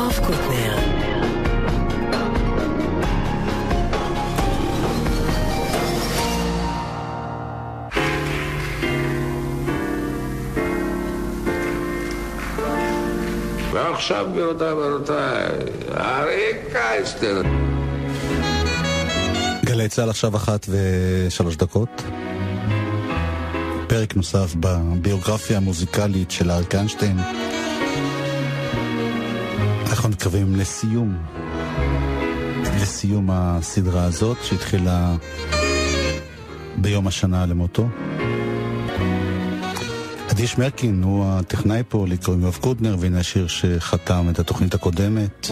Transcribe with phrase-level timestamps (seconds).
[0.00, 0.76] יואב קוטנר
[13.72, 15.48] ועכשיו, גבירותיי ורבותיי,
[15.96, 17.42] אריק קייסטר.
[19.64, 22.02] גלי צה"ל עכשיו אחת ושלוש דקות.
[23.86, 27.16] פרק נוסף בביוגרפיה המוזיקלית של אריק איינשטיין.
[30.20, 31.16] מתקרבים לסיום,
[32.82, 35.16] לסיום הסדרה הזאת שהתחילה
[36.76, 37.88] ביום השנה למותו.
[40.30, 45.50] אדיש מרקין הוא הטכנאי פה, לקרוא יואב קודנר, והנה השיר שחתם את התוכנית הקודמת.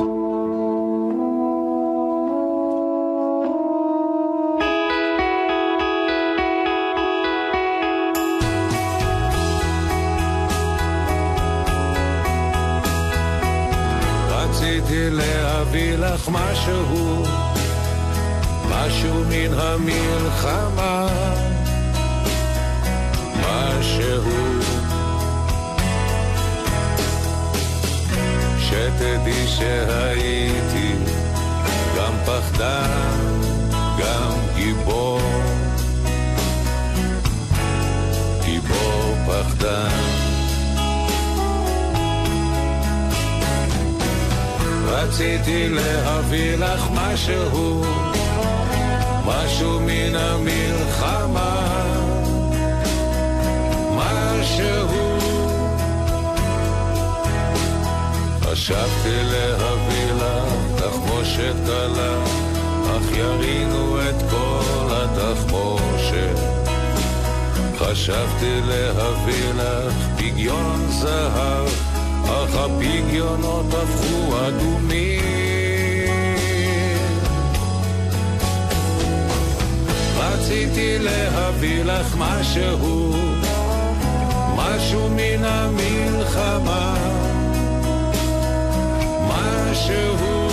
[16.29, 17.23] לך משהו,
[18.71, 21.09] משהו מן המלחמה,
[23.41, 24.33] משהו.
[28.61, 30.95] שתדעי שהייתי
[31.97, 33.19] גם פחדן,
[33.99, 35.21] גם גיבור,
[38.45, 40.08] גיבור פחדן.
[44.89, 47.85] רציתי להביא לך משהו,
[49.27, 51.67] משהו מן המלחמה,
[53.97, 55.19] משהו.
[58.43, 62.25] חשבתי להביא לך תחמושת קלה,
[62.97, 66.39] אך ירינו את כל התחמושת.
[67.79, 71.88] חשבתי להביא לך פגיון זהב
[72.29, 75.19] אך הפגיונות הפכו אדומים.
[80.19, 83.17] רציתי להביא לך משהו,
[84.57, 86.95] משהו מן המלחמה,
[89.29, 90.49] משהו.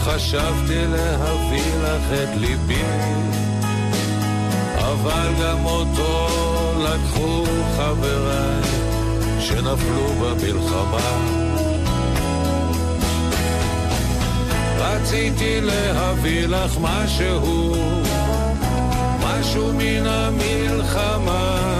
[0.00, 2.82] חשבתי להביא לך את ליבי,
[4.78, 6.55] אבל גם אותו
[6.86, 7.44] לקחו
[7.76, 8.62] חבריי
[9.40, 11.46] שנפלו במלחמה.
[14.78, 17.74] רציתי להביא לך משהו,
[19.20, 21.75] משהו מן המלחמה,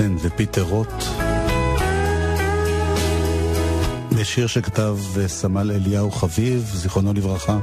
[0.00, 0.92] איינשטיין ופיטר רוט.
[4.12, 7.58] בשיר שכתב סמל אליהו חביב, זיכרונו לברכה.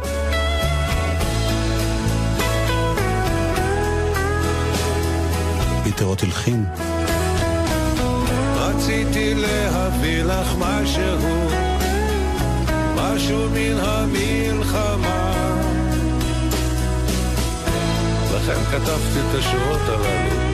[5.84, 6.66] פיטר רוט הלחין.
[8.56, 11.48] רציתי להביא לך משהו,
[12.96, 15.32] משהו מן המלחמה.
[18.36, 20.46] לכן כתבתי את השורות הללו.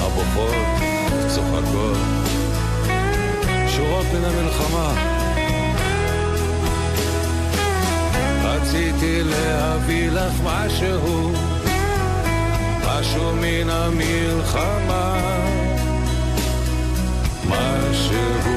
[0.00, 0.93] הבוכות,
[1.28, 1.96] צוחקות,
[3.68, 4.94] שורות מן המלחמה.
[8.44, 11.32] רציתי להביא לך משהו,
[12.86, 15.20] משהו מן המלחמה,
[17.48, 18.53] משהו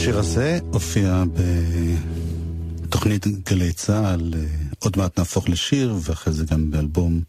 [0.00, 1.24] השיר הזה הופיע
[2.84, 4.44] בתוכנית גלי צה"ל, אה,
[4.78, 7.20] עוד מעט נהפוך לשיר, ואחרי זה גם באלבום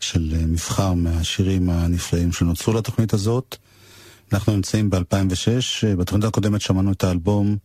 [0.00, 3.56] של אה, מבחר מהשירים הנפלאים שנוצרו לתוכנית הזאת.
[4.32, 7.56] אנחנו נמצאים ב-2006, אה, בתוכנית הקודמת שמענו את האלבום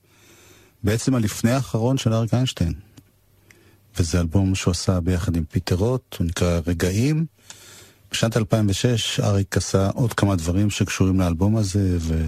[0.84, 2.74] בעצם הלפני האחרון של אריק איינשטיין.
[4.00, 7.26] וזה אלבום שהוא עשה ביחד עם פיטר רוט, הוא נקרא רגעים.
[8.12, 12.24] בשנת 2006 אריק עשה עוד כמה דברים שקשורים לאלבום הזה, ו...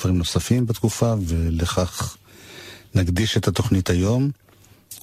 [0.00, 2.16] דברים נוספים בתקופה, ולכך
[2.94, 4.30] נקדיש את התוכנית היום.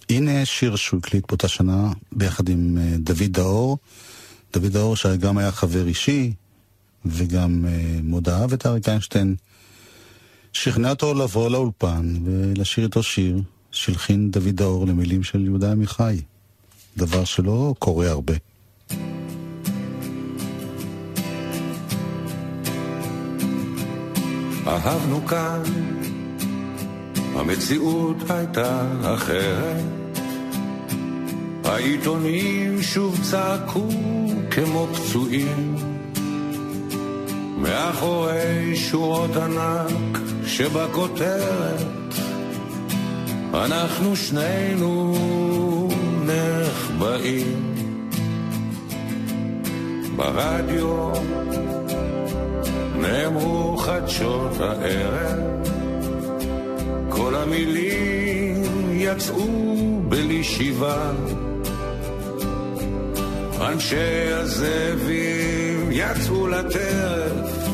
[0.09, 3.77] הנה שיר שהוא הקליט באותה שנה ביחד עם אה, דוד דאור.
[4.53, 6.33] דוד דאור שגם היה חבר אישי
[7.05, 9.35] וגם אה, מאוד אהב את אריק איינשטיין.
[10.53, 13.41] שכנע אותו לבוא לאולפן ולשיר איתו שיר
[13.71, 16.21] שהלחין דוד האור למילים של יהודה עמיחי.
[16.97, 18.33] דבר שלא קורה הרבה.
[24.67, 25.61] אהבנו כאן,
[27.35, 29.83] המציאות הייתה אחרת.
[31.65, 33.87] העיתונים שוב צעקו
[34.51, 35.75] כמו פצועים,
[37.57, 41.93] מאחורי שורות ענק שבכותרת
[43.53, 45.15] אנחנו שנינו
[46.25, 47.75] נחבאים
[50.15, 51.11] ברדיו
[53.03, 55.39] נאמרו חדשות הערב.
[57.09, 61.11] כל המילים יצאו בלי שיבה.
[63.61, 67.67] אנשי הזאבים יצאו לטרף.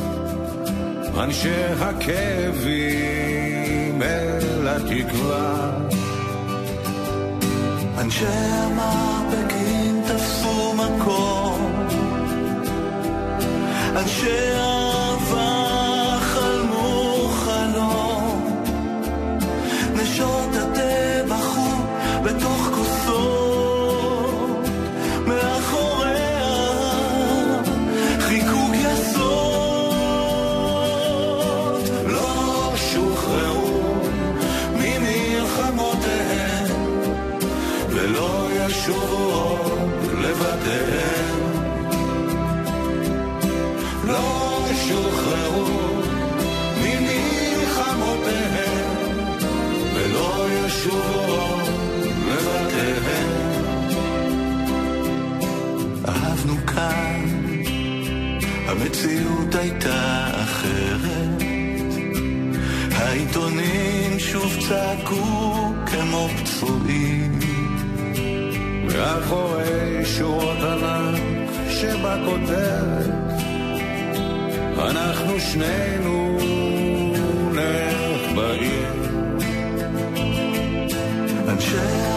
[1.18, 2.82] אנשי הכאבים
[4.02, 5.72] אל התקווה.
[7.98, 11.88] אנשי המרפקים תפסו מקום.
[13.96, 14.79] אנשי
[56.40, 57.26] אהבנו כאן,
[58.68, 61.44] המציאות הייתה אחרת.
[62.92, 67.40] העיתונים שוב צעקו כמו פצועים.
[68.86, 73.10] מאחורי שורות ענק שבכותרת
[74.78, 76.38] אנחנו שנינו
[77.52, 78.94] נחבאים
[81.48, 82.09] אנשי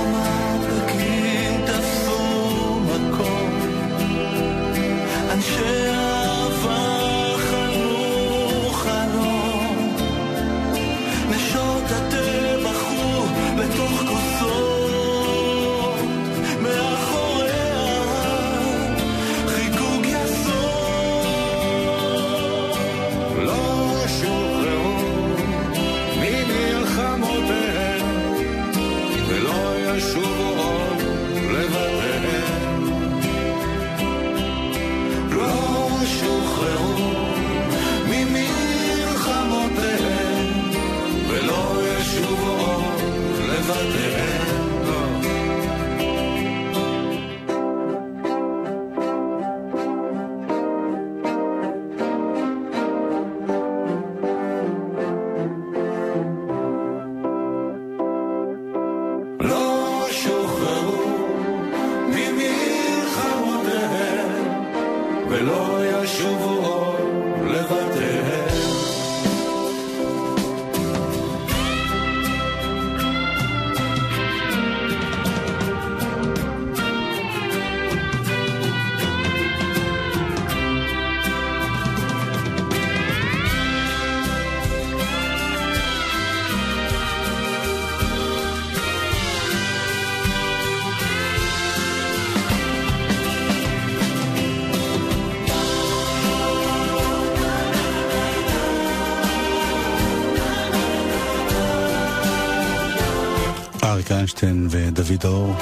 [104.22, 105.54] איינשטיין ודוד אור.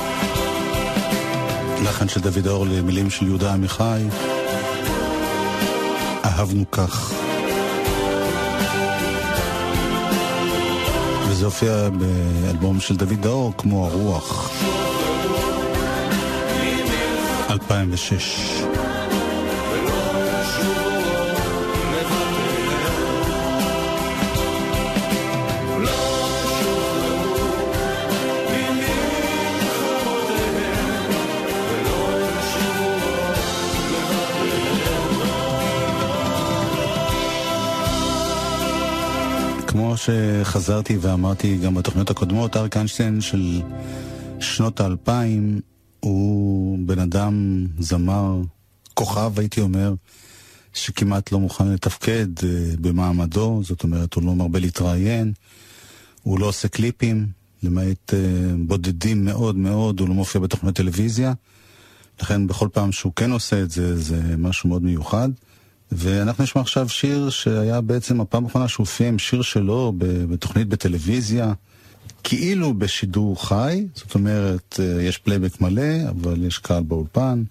[1.85, 4.03] לחן של דוד אור למילים של יהודה עמיחי.
[6.25, 7.13] אהבנו כך.
[11.29, 14.51] וזה הופיע באלבום של דוד אור כמו הרוח.
[17.51, 18.63] 2006.
[40.01, 43.63] שחזרתי ואמרתי גם בתוכניות הקודמות, אריק איינשטיין של
[44.41, 45.61] שנות האלפיים
[46.01, 48.41] הוא בן אדם, זמר,
[48.95, 49.95] כוכב הייתי אומר,
[50.75, 52.43] שכמעט לא מוכן לתפקד uh,
[52.81, 55.33] במעמדו, זאת אומרת הוא לא מרבה להתראיין,
[56.23, 57.27] הוא לא עושה קליפים,
[57.63, 58.15] למעט uh,
[58.59, 61.33] בודדים מאוד מאוד, הוא לא מופיע בתוכנית טלוויזיה.
[62.23, 65.29] לכן בכל פעם שהוא כן עושה את זה, זה משהו מאוד מיוחד.
[65.93, 71.53] ואנחנו נשמע עכשיו שיר שהיה בעצם הפעם האחרונה שהוא עם שיר שלו בתוכנית בטלוויזיה,
[72.25, 77.43] כאילו בשידור חי, זאת אומרת, אה, יש פלייבק מלא, אבל יש קהל באולפן.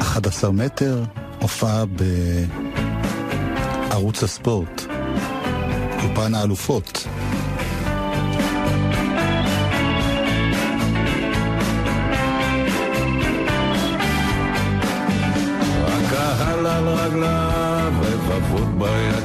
[0.00, 1.04] 11 מטר,
[1.40, 1.84] הופעה
[3.88, 4.82] בערוץ הספורט,
[6.02, 7.06] אולפן האלופות.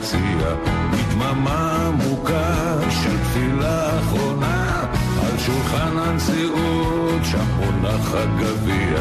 [0.01, 0.55] ביציע,
[0.91, 4.83] מדממה עמוקה של תפילה אחרונה,
[5.25, 8.97] על שולחן הנשיאות, שם מונח הגביע,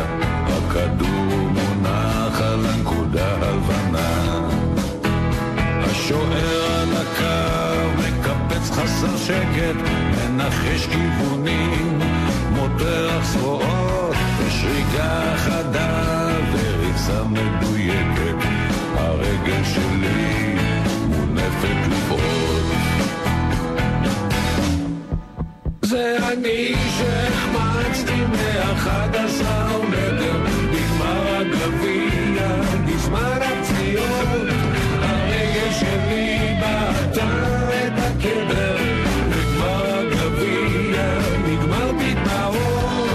[0.46, 4.48] הכדור מונח על הנקודה הלבנה.
[5.80, 9.76] השוער על הקו, מקפץ חסר שקט,
[10.10, 11.98] מנחש כיוונים,
[12.50, 18.44] מותח זרועות, ושריקה חדה וריצה מדויקת.
[18.96, 20.49] הרגל שלי
[21.68, 22.64] לבעוד.
[25.82, 30.40] זה אני שהחמצתי מאחד עשר מטר
[30.72, 32.48] בגמר הגביע,
[32.86, 34.48] בזמן הפציעות,
[35.02, 37.28] הרגל שלי בעטה
[37.68, 38.76] את הקבר,
[39.30, 41.02] בגמר הגביע,
[41.46, 43.10] נגמר בדמעות.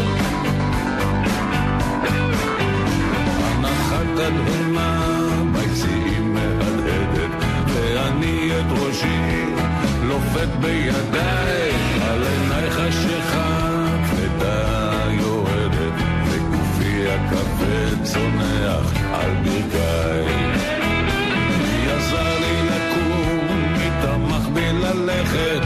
[3.42, 4.55] הנחת תדהמה
[10.46, 11.72] לופת בידיי,
[12.02, 13.70] על עיניי חשיכה
[14.10, 15.94] כבדה יורדת,
[16.30, 20.26] וגופי הכבד צונח על ברכיי.
[21.58, 25.62] מי עזר לי לקום, מי תמך בי ללכת,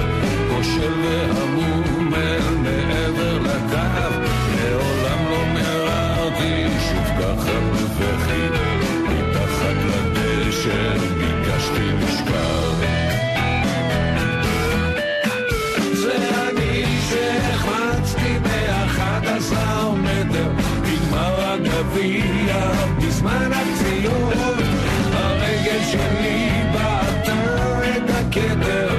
[0.50, 4.16] כושל והמום אל מעבר לקו,
[4.56, 8.48] מעולם לא מיררתי שוב ככה בבכי,
[9.08, 11.29] מתחת לדשא
[23.20, 24.34] בזמן הפציעות
[25.12, 28.90] הרגל שלי בעטה את הכתר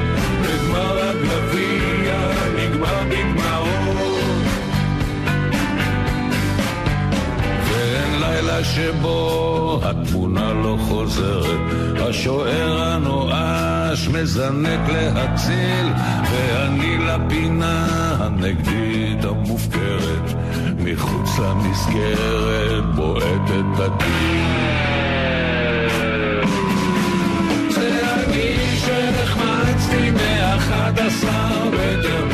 [0.43, 2.17] בגמר הגביע
[2.57, 4.43] נגמר בדמעות
[7.65, 11.61] ואין לילה שבו התמונה לא חוזרת.
[12.09, 15.87] השוער הנואש מזנק להציל
[16.31, 17.87] ואני לפינה
[18.21, 19.80] הנגדית המופקרת
[20.93, 24.41] מחוץ למסגרת בועטת הטיל
[27.71, 32.30] זה אני שנחמצתי מאחד עשר מטר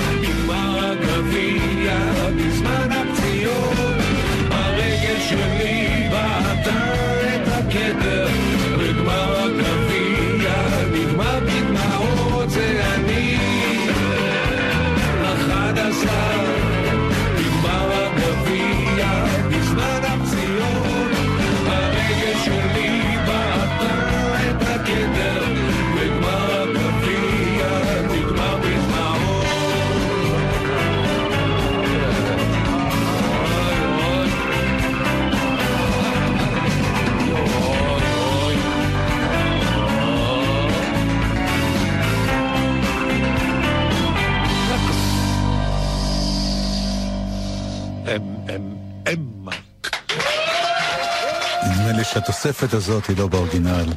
[52.12, 53.92] שהתוספת הזאת היא לא באורגינל.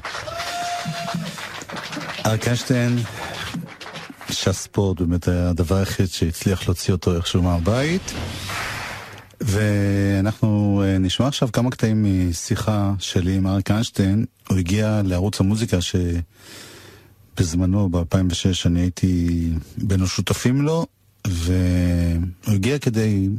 [2.26, 3.00] אריק איינשטיין,
[4.32, 8.14] שהספורט באמת היה הדבר היחיד שהצליח להוציא אותו איכשהו מהבית.
[9.42, 14.26] ואנחנו אה, נשמע עכשיו כמה קטעים משיחה שלי עם אריק איינשטיין.
[14.50, 15.78] הוא הגיע לערוץ המוזיקה
[17.36, 20.86] שבזמנו, ב-2006, אני הייתי בין השותפים לו,
[21.28, 23.30] והוא הגיע כדי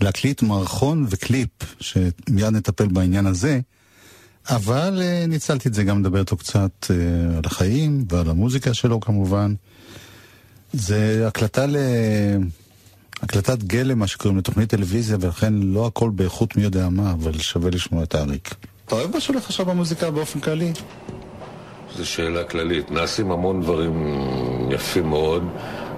[0.00, 3.60] להקליט מערכון וקליפ, שמיד נטפל בעניין הזה.
[4.48, 6.92] אבל uh, ניצלתי את זה גם לדבר איתו קצת uh,
[7.38, 9.54] על החיים ועל המוזיקה שלו כמובן.
[10.72, 11.76] זה הקלטה ל...
[13.22, 17.70] הקלטת גלם, מה שקוראים לתוכנית טלוויזיה, ולכן לא הכל באיכות מי יודע מה, אבל שווה
[17.70, 18.54] לשמוע את האריק.
[18.86, 20.72] אתה אוהב מה שהולך עכשיו במוזיקה באופן כללי?
[21.96, 22.90] זו שאלה כללית.
[22.90, 24.18] נעשים המון דברים
[24.70, 25.42] יפים מאוד.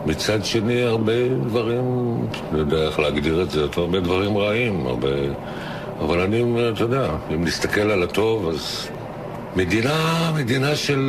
[0.06, 1.84] מצד שני, הרבה דברים,
[2.52, 5.08] לא יודע איך להגדיר את זה, הרבה דברים רעים, הרבה...
[6.04, 8.88] אבל אני, אתה יודע, אם נסתכל על הטוב, אז
[9.56, 11.00] מדינה, מדינה של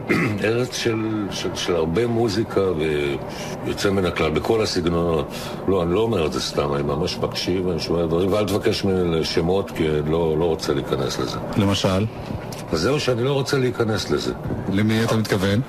[0.44, 5.28] ארץ של, של, של הרבה מוזיקה ויוצא מן הכלל בכל הסגנונות.
[5.68, 8.84] לא, אני לא אומר את זה סתם, אני ממש מקשיב, אני שומע דברים, ואל תבקש
[8.84, 11.38] ממני שמות כי אני לא, לא רוצה להיכנס לזה.
[11.56, 12.06] למשל?
[12.72, 14.32] אז זהו שאני לא רוצה להיכנס לזה.
[14.72, 15.60] למי אתה מתכוון?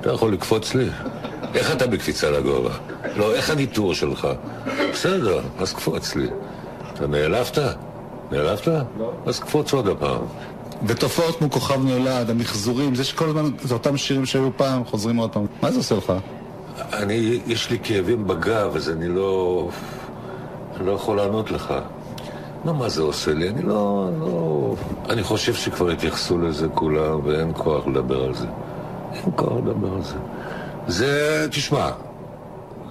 [0.00, 0.88] אתה יכול לקפוץ לי.
[1.54, 2.70] איך אתה בקפיצה לגובה?
[3.16, 4.28] לא, איך הניטור שלך?
[4.92, 6.26] בסדר, אז קפוץ לי.
[7.02, 7.58] אתה נעלבת?
[8.30, 8.66] נעלבת?
[8.66, 9.12] לא.
[9.26, 10.20] אז קפוץ עוד הפעם.
[10.86, 15.30] ותופעות כמו כוכב נולד, המחזורים, זה שכל הזמן, זה אותם שירים שהיו פעם, חוזרים עוד
[15.30, 15.46] פעם.
[15.62, 16.12] מה זה עושה לך?
[16.92, 19.68] אני, יש לי כאבים בגב, אז אני לא...
[20.76, 21.74] אני לא יכול לענות לך.
[22.64, 23.48] לא, מה זה עושה לי?
[23.48, 24.10] אני לא...
[24.20, 24.74] לא...
[25.10, 28.46] אני חושב שכבר התייחסו לזה כולם, ואין כוח לדבר על זה.
[29.14, 30.16] אין כוח לדבר על זה.
[30.86, 31.90] זה, תשמע,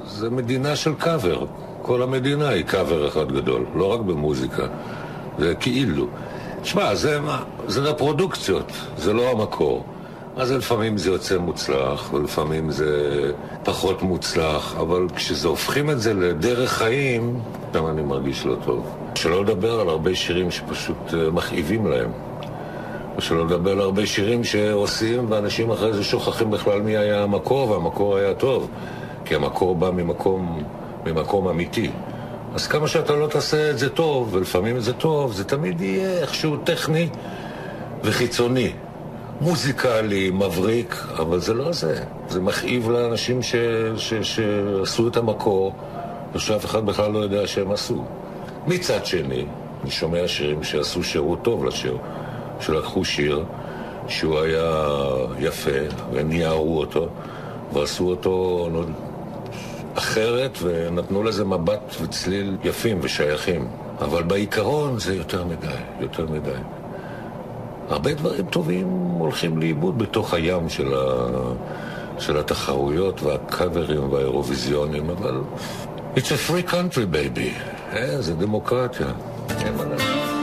[0.06, 1.46] זה מדינה של קאבר.
[1.82, 4.64] כל המדינה היא קאבר אחד גדול, לא רק במוזיקה.
[5.40, 6.08] זה כאילו.
[6.62, 7.20] תשמע, זה,
[7.68, 9.84] זה לפרודוקציות, זה לא המקור.
[10.38, 13.32] אז לפעמים זה יוצא מוצלח, ולפעמים זה
[13.64, 17.40] פחות מוצלח, אבל כשזה הופכים את זה לדרך חיים,
[17.74, 18.96] גם אני מרגיש לא טוב.
[19.16, 22.12] שלא לדבר על הרבה שירים שפשוט אה, מכאיבים להם.
[23.18, 28.18] ושלא לדבר על הרבה שירים שעושים, ואנשים אחרי זה שוכחים בכלל מי היה המקור, והמקור
[28.18, 28.70] היה טוב.
[29.26, 30.64] כי המקור בא ממקום,
[31.06, 31.92] ממקום אמיתי.
[32.56, 36.58] אז כמה שאתה לא תעשה את זה טוב, ולפעמים זה טוב, זה תמיד יהיה איכשהו
[36.58, 37.10] טכני
[38.04, 38.72] וחיצוני.
[39.42, 42.04] מוזיקלי, מבריק, אבל זה לא זה.
[42.30, 43.56] זה מכאיב לאנשים ש,
[43.98, 45.74] ש, שעשו את המקור,
[46.36, 48.04] ושאף אחד בכלל לא יודע שהם עשו.
[48.68, 49.46] מצד שני,
[49.82, 51.98] אני שומע שירים שעשו שירות טוב לשיר,
[52.60, 53.44] שלקחו שיר
[54.08, 54.86] שהוא היה
[55.40, 55.80] יפה,
[56.12, 57.08] והם ניערו אותו,
[57.74, 58.68] ועשו אותו
[59.96, 63.68] אחרת, ונתנו לזה מבט וצליל יפים ושייכים.
[64.02, 65.68] אבל בעיקרון זה יותר מדי,
[66.00, 66.60] יותר מדי.
[67.90, 68.88] הרבה דברים טובים
[69.20, 71.28] הולכים לאיבוד בתוך הים של, ה...
[72.20, 75.42] של התחרויות והקאברים והאירוויזיונים, אבל
[76.16, 77.62] it's a free country, baby.
[77.94, 79.08] אה, זה דמוקרטיה.
[79.50, 80.41] אין מה לעשות.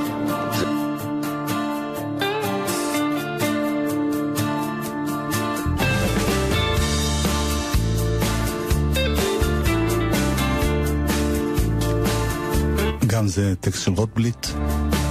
[13.28, 14.46] זה טקסט של רוטבליט.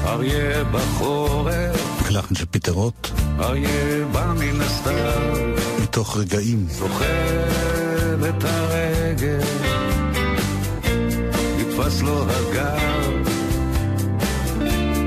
[0.05, 2.09] אריה בחורף.
[2.09, 3.09] לחן של פיטר רוט.
[3.39, 5.21] אריה בא מן הסתם.
[5.83, 6.67] מתוך רגעים.
[6.69, 9.39] סוחב את הרגל.
[11.57, 13.27] נתפס לו הגב.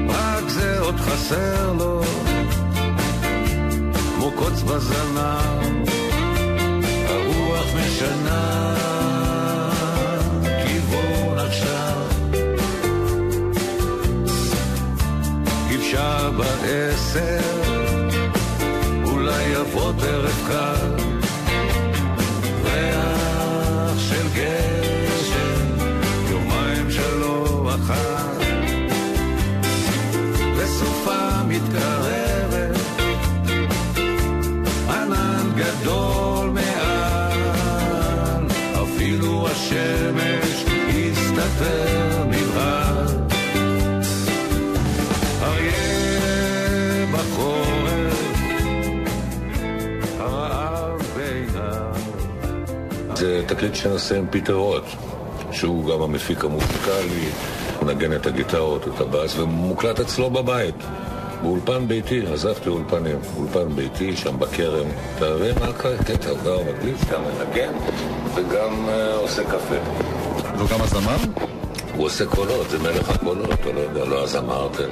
[0.09, 2.03] רק זה עוד חסר לו.
[4.15, 5.89] כמו קוץ בזנב.
[7.09, 9.00] הרוח משנה.
[16.31, 17.41] בעשר,
[19.05, 19.93] אולי יבוא
[20.49, 20.97] קל,
[22.65, 23.21] ריח
[41.11, 42.00] הסתתר
[53.61, 54.85] זה תקליט שנעשה עם פיטר רוט,
[55.53, 57.29] שהוא גם המפיק המוזיקלי,
[57.83, 60.75] מנגן את הגיטרות, את הבאס, ומוקלט אצלו בבית.
[61.43, 64.87] באולפן ביתי, עזבתי אולפנים, אולפן ביתי, שם בכרם.
[65.17, 66.15] אתה מבין מה הקטע?
[66.15, 67.73] אתה גר מקליט, אתה מנגן,
[68.35, 69.75] וגם אה, עושה קפה.
[70.57, 71.17] והוא גם הזמר?
[71.97, 74.91] הוא עושה קולות, זה מלך הקולות, אתה לא יודע, לא הזמר, תן,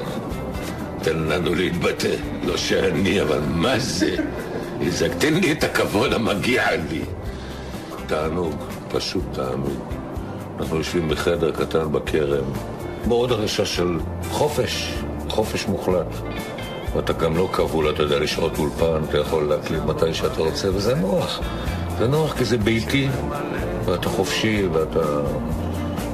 [1.02, 2.14] תן לנו להתבטא.
[2.44, 4.16] לא שאני, אבל מה זה?
[5.18, 7.02] תן לי את הכבוד המגיע לי.
[8.08, 8.54] תענוג,
[8.90, 9.78] פשוט תענוג.
[10.60, 12.44] אנחנו יושבים בחדר קטן בכרם,
[13.08, 13.98] בעוד הרגשה של
[14.30, 14.94] חופש,
[15.28, 16.06] חופש מוחלט.
[16.94, 20.94] ואתה גם לא כבול, אתה יודע, לשעות אולפן, אתה יכול להקליט מתי שאתה רוצה, וזה
[20.94, 21.40] נוח.
[21.98, 23.08] זה נוח כי זה ביתי,
[23.84, 25.20] ואתה חופשי, ואתה...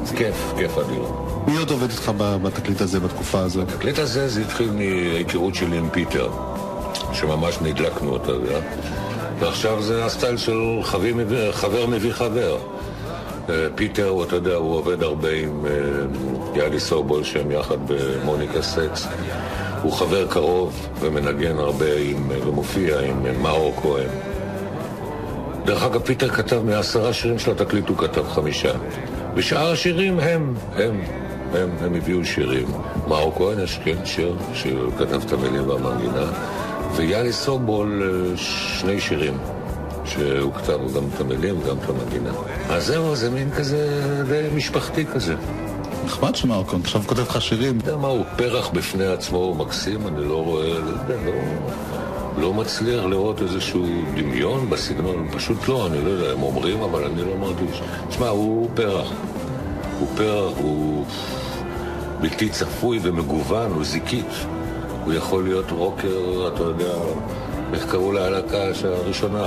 [0.05, 1.03] זה כיף, כיף אדיר.
[1.47, 3.63] מי עוד עובד איתך בתקליט הזה בתקופה הזו?
[3.63, 6.31] התקליט הזה, זה התחיל מהיכרות שלי עם פיטר,
[7.13, 8.61] שממש נדלקנו, אתה יודע.
[9.39, 10.81] ועכשיו זה הסטייל של
[11.53, 12.59] חבר מביא חבר.
[13.51, 15.71] אה, פיטר, אתה יודע, הוא עובד הרבה עם אה,
[16.55, 19.09] יאלי סובול, שהם יחד במוניקה סקס.
[19.83, 24.09] הוא חבר קרוב ומנגן הרבה עם, אה, ומופיע עם מאור כהן.
[25.65, 28.73] דרך אגב, פיטר כתב מעשרה שירים של התקליט, הוא כתב חמישה.
[29.35, 31.01] ושאר השירים הם, הם,
[31.55, 32.67] הם, הם הביאו שירים.
[33.09, 36.27] מאור כהן יש כן שיר, שכתב את המילים והמנגינה,
[36.97, 39.39] ויאלי סובול אה, שני שירים.
[40.05, 42.31] שהוא כתב גם את המילים וגם את המנגינה.
[42.69, 45.35] אז זהו, זה מין כזה די משפחתי כזה.
[46.05, 47.79] נחמד שמרקון, עכשיו כותב לך שירים.
[47.79, 51.33] אתה יודע מה, הוא פרח בפני עצמו, הוא מקסים, אני לא רואה, לא לא,
[52.39, 57.23] לא מצליח לראות איזשהו דמיון בסגנון, פשוט לא, אני לא יודע, הם אומרים, אבל אני
[57.23, 57.83] לא מרגיש.
[58.09, 59.13] תשמע, הוא פרח.
[59.99, 61.07] הוא פרח, הוא
[62.21, 64.47] בלתי צפוי ומגוון, הוא זיקית.
[65.05, 66.95] הוא יכול להיות רוקר, אתה יודע,
[67.73, 69.45] איך קראו להלהקה הראשונה,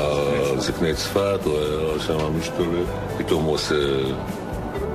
[0.57, 2.83] זקני צפת, הוא היה שם משתולל.
[3.17, 3.75] פתאום הוא עושה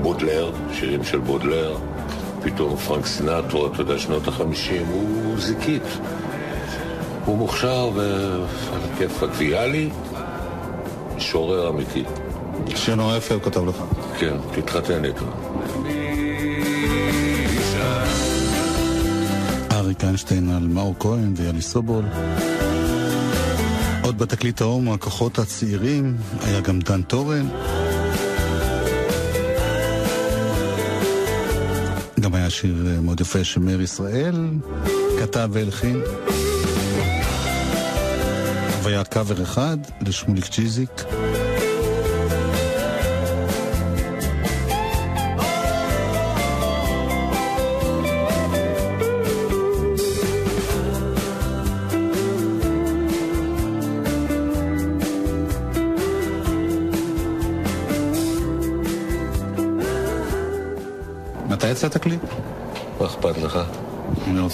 [0.03, 1.77] בודלר, שירים של בודלר.
[2.43, 5.83] פתאום פרנק סינטרו, אתה יודע, שנות החמישים, הוא זיקית.
[7.25, 7.91] הוא מוכשר
[8.95, 9.31] הכיפאק.
[9.37, 9.91] ויאלי,
[11.19, 12.05] שורר אמיתי.
[13.17, 13.77] יפה הוא כתב לך.
[14.19, 15.25] כן, תתחתן איתו.
[20.05, 22.05] איינשטיין על מאור כהן ויאלי סובול.
[24.03, 27.49] עוד בתקליט ההומו, הכוחות הצעירים, היה גם דן טורן.
[32.21, 34.35] גם היה שיר מאוד יפה שמאיר ישראל
[35.21, 36.01] כתב והלחין.
[38.83, 41.05] והיה קאבר אחד לשמוליק צ'יזיק.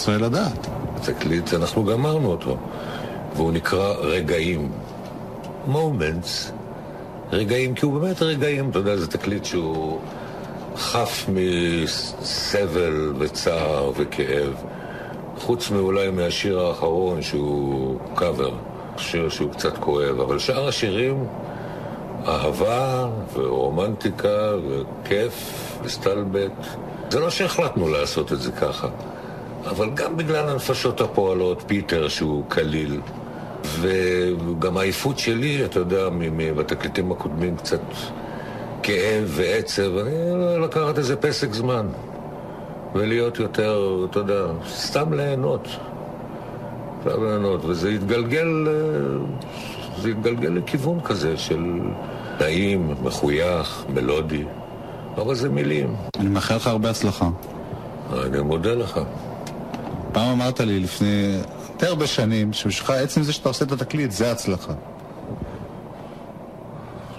[0.08, 0.66] רוצה לדעת.
[0.96, 2.56] התקליט, אנחנו גמרנו אותו.
[3.36, 4.72] והוא נקרא רגעים.
[5.72, 6.52] moments.
[7.32, 10.00] רגעים, כי הוא באמת רגעים, אתה יודע, זה תקליט שהוא
[10.76, 14.54] חף מסבל וצער וכאב.
[15.38, 18.50] חוץ מאולי מהשיר האחרון שהוא קאבר,
[18.96, 21.26] שיר שהוא קצת כואב, אבל שאר השירים,
[22.26, 26.52] אהבה ורומנטיקה וכיף וסטלבט.
[27.10, 28.88] זה לא שהחלטנו לעשות את זה ככה,
[29.70, 33.00] אבל גם בגלל הנפשות הפועלות, פיטר שהוא קליל,
[33.80, 36.08] וגם העייפות שלי, אתה יודע,
[36.56, 37.80] בתקליטים הקודמים קצת
[38.82, 41.86] כאב ועצב, אני לקחת איזה פסק זמן
[42.94, 45.68] ולהיות יותר, אתה יודע, סתם ליהנות.
[47.00, 48.48] סתם ליהנות, וזה התגלגל,
[49.98, 51.80] זה התגלגל לכיוון כזה של
[52.40, 54.44] נעים, מחוייך, מלודי,
[55.16, 55.96] אבל זה מילים.
[56.18, 57.28] אני מאחל לך הרבה הצלחה.
[58.24, 59.00] אני מודה לך.
[60.18, 61.38] פעם אמרת לי לפני
[61.78, 64.72] די הרבה שנים, שבשבילך עצם זה שאתה עושה את התקליט, זה הצלחה.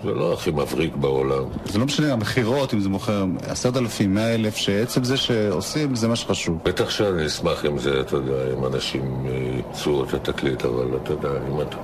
[0.04, 1.44] זה לא הכי מבריק בעולם.
[1.66, 6.08] זה לא משנה, המכירות, אם זה מוכר עשרת אלפים, מאה אלף, שעצם זה שעושים, זה
[6.08, 6.58] מה שחשוב.
[6.64, 9.26] בטח שאני אשמח אם זה, אתה יודע, אם אנשים
[9.60, 11.78] יצאו את התקליט, אבל אתה יודע, אם אתה...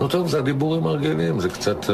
[0.00, 1.86] נו טוב, זה הדיבורים הרגילים, זה קצת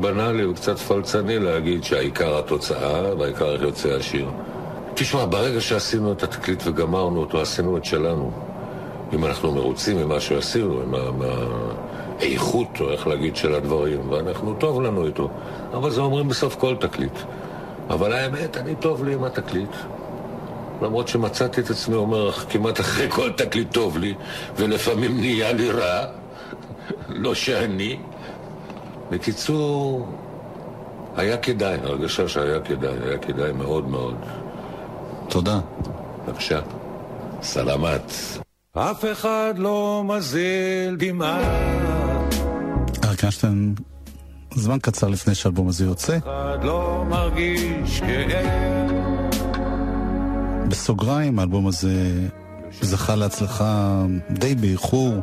[0.00, 4.28] בנאלי וקצת פלצני להגיד שהעיקר התוצאה והעיקר איך יוצא השיר.
[5.00, 8.32] תשמע, ברגע שעשינו את התקליט וגמרנו אותו, עשינו את שלנו.
[9.12, 11.22] אם אנחנו מרוצים ממה שעשינו, עם
[12.18, 15.30] האיכות, או איך להגיד, של הדברים, ואנחנו, טוב לנו איתו.
[15.72, 17.12] אבל זה אומרים בסוף כל תקליט.
[17.90, 19.70] אבל האמת, אני טוב לי עם התקליט.
[20.82, 24.14] למרות שמצאתי את עצמי אומר, כמעט אחרי כל תקליט טוב לי,
[24.56, 26.04] ולפעמים נהיה לי רע,
[27.24, 27.98] לא שאני.
[29.10, 30.08] בקיצור,
[31.16, 34.14] היה כדאי, הרגשה שהיה כדאי, היה כדאי מאוד מאוד.
[35.30, 35.60] תודה.
[36.26, 36.60] בבקשה.
[37.42, 38.12] סלמת.
[38.72, 41.40] אף אחד לא מזיל דמעה.
[43.04, 43.74] אריק איינשטיין,
[44.54, 46.16] זמן קצר לפני שהאלבום הזה יוצא.
[46.16, 48.90] אף אחד לא מרגיש כאב.
[50.68, 52.12] בסוגריים, האלבום הזה
[52.80, 55.14] זכה להצלחה די באיחור.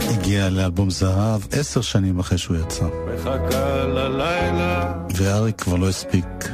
[0.00, 2.84] הגיע לאלבום זהב עשר שנים אחרי שהוא יצא.
[3.14, 6.50] מחכה ללילה, ואריק כבר לא הספיק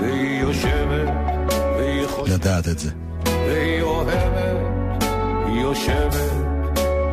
[0.00, 1.31] והיא יושבת,
[2.26, 2.90] לדעת את זה.
[3.26, 5.02] והיא אוהבת,
[5.46, 6.30] היא יושבת,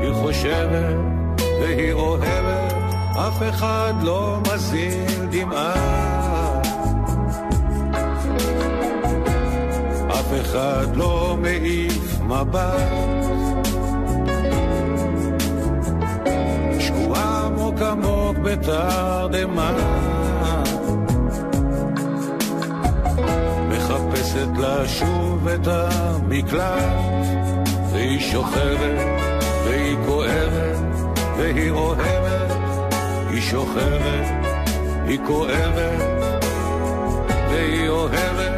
[0.02, 0.96] היא חושבת,
[1.62, 2.74] והיא אוהבת,
[3.14, 6.60] אף אחד לא מזיל דמעה.
[10.10, 13.20] אף אחד לא מעיף מבט.
[16.80, 19.72] שקועה עמוק עמוק בתרדמה.
[24.30, 26.84] מחפשת לה שוב את המקלט,
[27.92, 29.08] והיא שוכבת,
[29.66, 30.78] והיא כואבת,
[31.38, 32.94] והיא אוהבת,
[33.30, 34.46] היא שוכבת,
[35.06, 36.44] היא כואבת,
[37.50, 38.49] והיא אוהבת,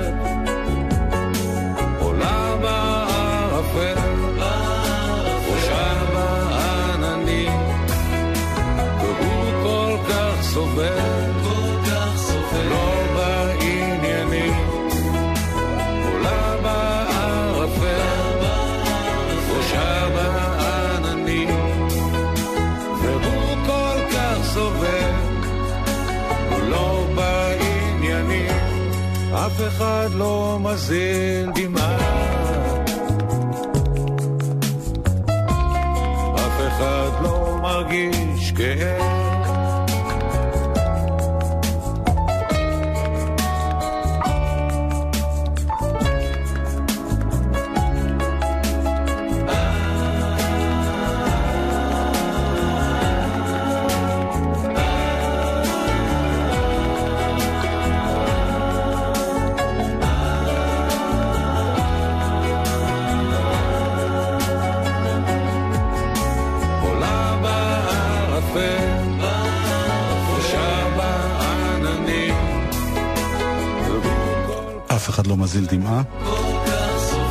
[29.82, 31.50] אחד לא מזיל
[75.42, 76.02] מזיל דמעה,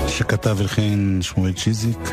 [0.08, 2.10] שכתב והלחין שמואל צ'יזיק.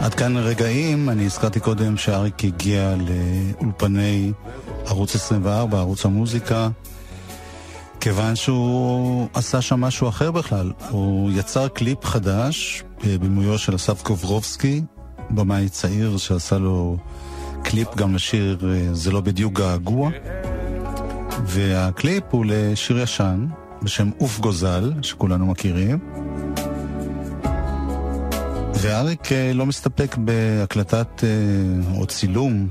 [0.00, 4.32] עד כאן רגעים, אני הזכרתי קודם שאריק הגיע לאולפני
[4.86, 6.68] ערוץ 24, ערוץ המוזיקה,
[8.00, 10.72] כיוון שהוא עשה שם משהו אחר בכלל.
[10.90, 14.82] הוא יצר קליפ חדש בבימויו של אסף קוברובסקי,
[15.30, 16.96] במאי צעיר שעשה לו
[17.62, 20.10] קליפ גם לשיר אה, "זה לא בדיוק געגוע",
[21.44, 23.46] והקליפ הוא לשיר ישן
[23.84, 25.98] בשם עוף גוזל, שכולנו מכירים.
[28.74, 32.68] ואריק אה, לא מסתפק בהקלטת אה, או צילום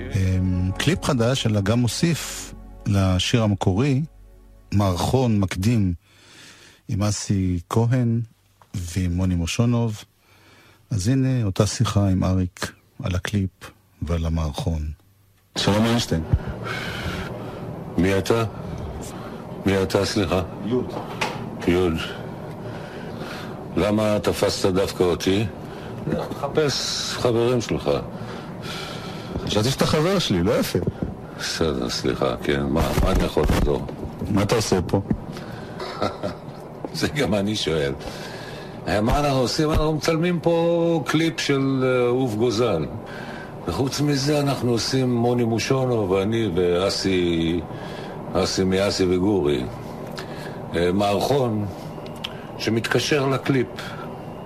[0.00, 0.38] אה,
[0.78, 2.54] קליפ חדש, אלא גם מוסיף
[2.86, 4.02] לשיר המקורי
[4.74, 5.94] מערכון מקדים
[6.88, 8.20] עם אסי כהן
[8.74, 10.04] ועם מוני מושונוב.
[10.90, 13.50] אז הנה אותה שיחה עם אריק על הקליפ
[14.02, 14.90] ועל המערכון.
[15.58, 16.22] שלום איינשטיין.
[17.98, 18.44] מי אתה?
[19.66, 20.42] מי אתה, סליחה?
[20.66, 20.92] יוד.
[21.68, 21.94] יוד.
[23.76, 25.46] למה תפסת דווקא אותי?
[26.12, 27.90] לחפש חברים שלך.
[29.46, 30.78] חשבתי שאתה חבר שלי, לא יפה.
[31.38, 32.62] בסדר, סליחה, כן.
[32.62, 33.86] מה, מה אני יכול לעזור?
[34.30, 35.00] מה אתה עושה פה?
[36.94, 37.92] זה גם אני שואל.
[38.88, 39.70] אה, מה אנחנו עושים?
[39.70, 42.86] אנחנו מצלמים פה קליפ של אה, עוף גוזל.
[43.68, 47.60] וחוץ מזה אנחנו עושים מוני מושונו ואני ואסי,
[48.32, 49.64] אסי מאסי וגורי.
[50.76, 51.66] אה, מערכון
[52.58, 53.68] שמתקשר לקליפ,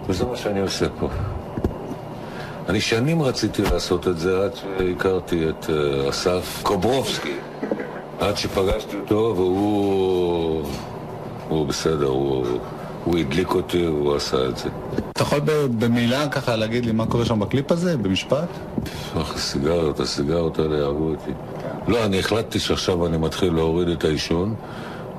[0.09, 1.09] וזה מה שאני עושה פה.
[2.69, 7.35] אני שנים רציתי לעשות את זה עד שהכרתי את אה, אסף קוברובסקי.
[8.21, 10.65] עד שפגשתי אותו והוא...
[11.49, 12.47] הוא בסדר, הוא,
[13.05, 14.69] הוא הדליק אותי, הוא עשה את זה.
[15.13, 15.41] אתה יכול
[15.79, 18.49] במילה ככה להגיד לי מה קורה שם בקליפ הזה, במשפט?
[19.17, 21.31] הסיגריות, הסיגריות האלה יהרגו אותי.
[21.89, 24.55] לא, אני החלטתי שעכשיו אני מתחיל להוריד את העישון,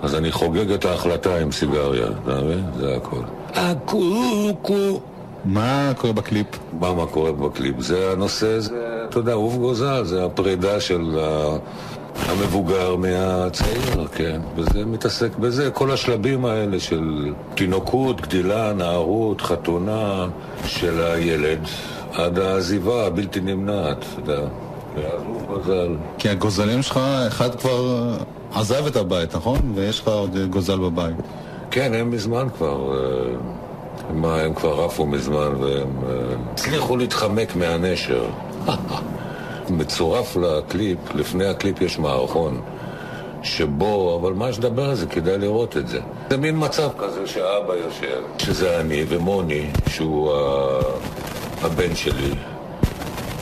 [0.01, 2.63] אז אני חוגג את ההחלטה עם סיגריה, אתה מבין?
[2.77, 3.21] זה הכל.
[3.53, 4.99] הקוקו.
[5.45, 6.47] מה קורה בקליפ?
[6.79, 7.79] מה, מה קורה בקליפ?
[7.79, 11.57] זה הנושא, זה, אתה יודע, עוף גוזל, זה הפרידה של ה...
[12.25, 20.27] המבוגר מהצעיר, כן, וזה מתעסק בזה, כל השלבים האלה של תינוקות, גדילה, נערות, חתונה
[20.65, 21.59] של הילד,
[22.13, 24.47] עד העזיבה הבלתי נמנעת, אתה יודע.
[25.47, 25.95] גוזל.
[26.17, 28.11] כי הגוזלים שלך, אחד כבר
[28.53, 29.71] עזב את הבית, נכון?
[29.75, 31.15] ויש לך עוד גוזל בבית.
[31.71, 33.33] כן, הם מזמן כבר, אה,
[34.09, 36.13] הם, הם כבר עפו מזמן והם אה,
[36.53, 38.25] הצליחו להתחמק מהנשר.
[39.69, 42.61] מצורף לקליפ, לפני הקליפ יש מערכון
[43.43, 45.99] שבו, אבל מה שדבר על זה, כדאי לראות את זה.
[46.29, 50.31] זה מין מצב כזה שאבא יושב, שזה אני ומוני, שהוא
[51.61, 52.31] הבן שלי,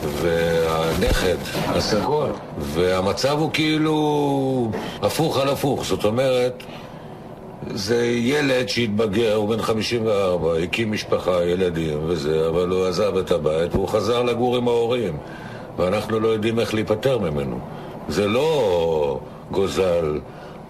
[0.02, 2.30] והנכד, הסגול.
[2.60, 6.64] והמצב הוא כאילו הפוך על הפוך, זאת אומרת,
[7.74, 13.76] זה ילד שהתבגר, הוא בן 54, הקים משפחה, ילדים וזה, אבל הוא עזב את הבית
[13.76, 15.18] והוא חזר לגור עם ההורים,
[15.78, 17.60] ואנחנו לא יודעים איך להיפטר ממנו.
[18.10, 19.20] זה לא
[19.52, 20.20] גוזל,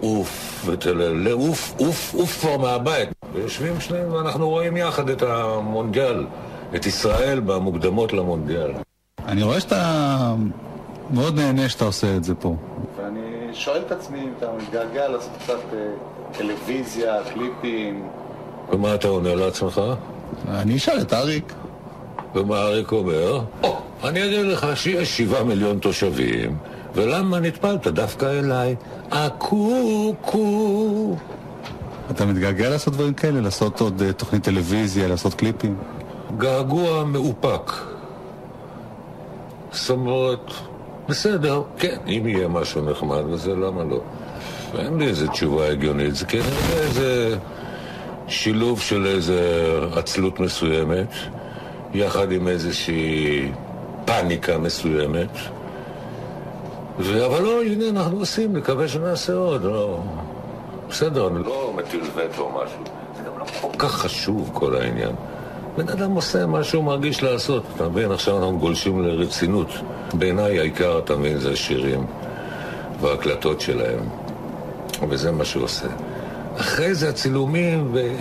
[0.00, 3.08] עוף ותלל, לעוף, עוף, עוף כבר מהבית.
[3.32, 6.26] ויושבים שניהם ואנחנו רואים יחד את המונדיאל,
[6.74, 8.85] את ישראל במוקדמות למונדיאל.
[9.26, 10.34] אני רואה שאתה
[11.10, 12.56] מאוד נהנה שאתה עושה את זה פה.
[12.96, 13.20] ואני
[13.52, 15.78] שואל את עצמי אם אתה מתגעגע לעשות קצת אה,
[16.32, 18.08] טלוויזיה, קליפים.
[18.72, 19.80] ומה אתה עונה לעצמך?
[20.48, 21.52] אני אשאל את אריק.
[22.34, 23.40] ומה אריק אומר?
[23.62, 26.56] או, אני אגיד לך שיש שבעה מיליון תושבים,
[26.94, 28.76] ולמה נטפלת דווקא אליי?
[29.10, 31.16] הקוקו.
[32.10, 33.40] אתה מתגעגע לעשות דברים כאלה?
[33.40, 35.76] לעשות עוד אה, תוכנית טלוויזיה, לעשות קליפים?
[36.38, 37.72] געגוע מאופק.
[39.90, 40.52] אומרת,
[41.08, 44.00] בסדר, כן, אם יהיה משהו נחמד וזה, למה לא?
[44.78, 47.36] אין לי איזה תשובה הגיונית, זה כנראה איזה
[48.28, 51.08] שילוב של איזה עצלות מסוימת,
[51.94, 53.50] יחד עם איזושהי
[54.04, 55.30] פאניקה מסוימת,
[56.98, 57.26] ו...
[57.26, 59.98] אבל לא, הנה, אנחנו עושים, נקווה שנעשה עוד, לא...
[60.88, 62.78] בסדר, אני לא מטיל וטו או משהו.
[63.16, 65.12] זה גם לא כל כך חשוב, כל העניין.
[65.76, 68.12] בן אדם עושה מה שהוא מרגיש לעשות, אתה מבין?
[68.12, 69.68] עכשיו אנחנו גולשים לרצינות.
[70.14, 72.06] בעיניי העיקר, אתה מבין, זה השירים
[73.00, 74.08] וההקלטות שלהם.
[75.08, 75.86] וזה מה שהוא עושה.
[76.56, 78.14] אחרי זה הצילומים, ו...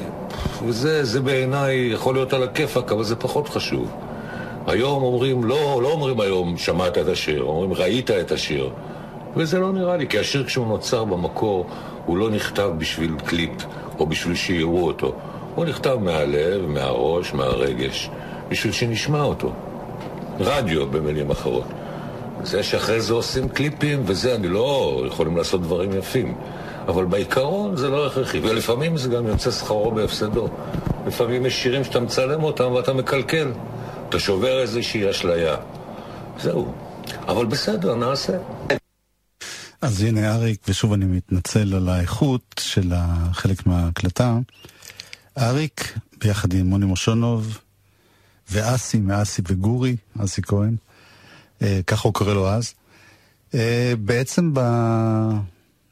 [0.66, 3.92] וזה זה בעיניי יכול להיות על הכיפאק, אבל זה פחות חשוב.
[4.68, 8.70] היום אומרים, לא, לא אומרים היום שמעת את השיר, אומרים ראית את השיר.
[9.36, 11.66] וזה לא נראה לי, כי השיר כשהוא נוצר במקור,
[12.06, 13.52] הוא לא נכתב בשביל קליפ
[14.00, 15.16] או בשביל שיראו אותו.
[15.56, 18.10] הוא נכתב מהלב, מהראש, מהרגש,
[18.50, 19.54] בשביל שנשמע אותו.
[20.40, 21.68] רדיו, במילים אחרות.
[22.44, 26.36] זה שאחרי זה עושים קליפים וזה, אני לא יכולים לעשות דברים יפים.
[26.88, 30.48] אבל בעיקרון זה לא הכרחי, ולפעמים זה גם יוצא שכרו בהפסדו.
[31.08, 33.52] לפעמים יש שירים שאתה מצלם אותם ואתה מקלקל.
[34.10, 35.56] אתה שובר איזושהי אשליה.
[36.40, 36.74] זהו.
[37.28, 38.34] אבל בסדר, נעשה.
[39.82, 42.92] אז הנה אריק, ושוב אני מתנצל על האיכות של
[43.34, 44.38] חלק מההקלטה.
[45.38, 47.60] אריק, ביחד עם מוני מושונוב,
[48.52, 50.76] ואסי מאסי וגורי, אסי כהן,
[51.62, 52.74] אה, ככה הוא קורא לו אז.
[53.54, 54.60] אה, בעצם ב...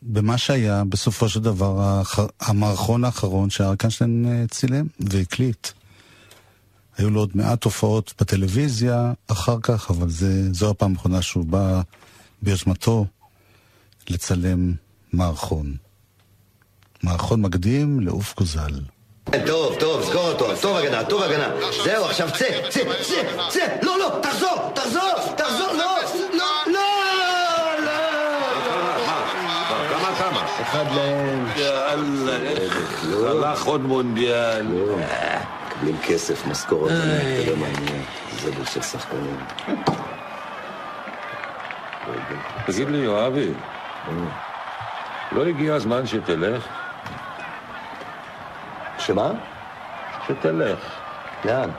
[0.02, 2.28] במה שהיה בסופו של דבר האחר...
[2.42, 5.68] המערכון האחרון שאריק איינשטיין אה, צילם והקליט.
[6.98, 11.82] היו לו עוד מעט הופעות בטלוויזיה אחר כך, אבל זה, זו הפעם האחרונה שהוא בא
[12.42, 13.06] ביוזמתו
[14.10, 14.74] לצלם
[15.14, 15.76] מערכון.
[17.04, 18.80] מערכון מקדים לעוף גוזל.
[19.32, 21.48] טוב, טוב, סגור אותו, טוב הגנה, טוב הגנה.
[21.84, 25.98] זהו, עכשיו צא, צא, צא, צא, לא, לא, תחזור, תחזור, תחזור, לא,
[26.34, 27.92] לא, לא, לא.
[29.90, 30.46] כמה כמה?
[30.62, 31.48] אחד להם.
[31.56, 32.38] יאללה,
[33.30, 34.68] הלך עוד מונדיאל.
[35.68, 38.04] מקבלים כסף, משכורת, תראה מה העניין.
[38.42, 39.38] זבל של שחקנים.
[42.66, 43.50] תגיד לי, יואבי,
[45.32, 46.68] לא הגיע הזמן שתלך?
[49.06, 49.32] שמה?
[50.28, 50.80] שתלך.
[51.46, 51.70] לאן?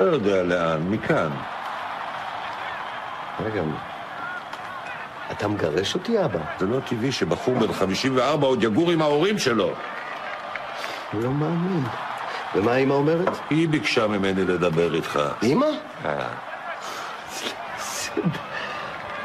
[0.00, 1.30] לא יודע לאן, מכאן.
[3.44, 3.62] רגע,
[5.30, 6.38] אתה מגרש אותי, אבא?
[6.58, 9.72] זה לא טבעי שבחור בן 54 עוד יגור עם ההורים שלו.
[11.14, 11.84] אני לא מאמין.
[12.54, 13.28] ומה אמא אומרת?
[13.50, 15.20] היא ביקשה ממני לדבר איתך.
[15.42, 15.66] אמא?
[16.04, 16.28] אה,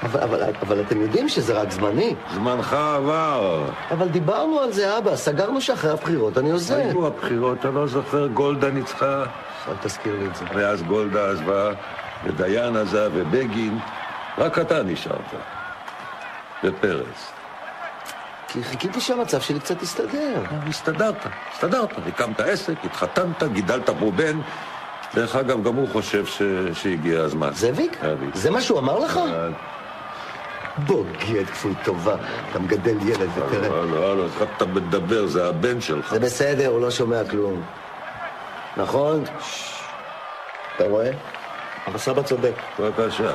[0.03, 2.15] אבל, אבל, אבל אתם יודעים שזה רק זמני.
[2.33, 3.65] זמנך עבר.
[3.91, 5.15] אבל דיברנו על זה, אבא.
[5.15, 6.75] סגרנו שאחרי הבחירות אני עוזב.
[6.75, 9.23] היו הבחירות, אתה לא זוכר, גולדה ניצחה,
[9.67, 10.45] אל תזכיר לי את זה.
[10.55, 11.71] ואז גולדה עזבה,
[12.23, 13.79] ודיין עזב, ובגין,
[14.37, 15.33] רק אתה נשארת.
[16.63, 17.31] ופרס.
[18.47, 20.43] כי חיכיתי שהמצב שלי קצת יסתדר.
[20.67, 21.15] הסתדרת,
[21.53, 21.89] הסתדרת.
[22.07, 24.39] הקמת עסק, התחתנת, גידלת פה בן.
[25.15, 26.41] דרך אגב, גם הוא חושב ש...
[26.73, 27.49] שהגיע הזמן.
[27.53, 27.97] זאביק?
[28.01, 28.35] זאביק.
[28.35, 29.19] זה מה שהוא אמר לך?
[30.77, 32.15] בוגד כפוי טובה.
[32.51, 33.69] אתה מגדל ילד ותראה.
[33.69, 36.11] לא, לא, לא, התחלת לדבר, זה הבן שלך.
[36.13, 37.61] זה בסדר, הוא לא שומע כלום.
[38.77, 39.23] נכון?
[40.75, 41.11] אתה רואה?
[41.87, 42.53] אבל סבא צודק.
[42.79, 43.31] בבקשה.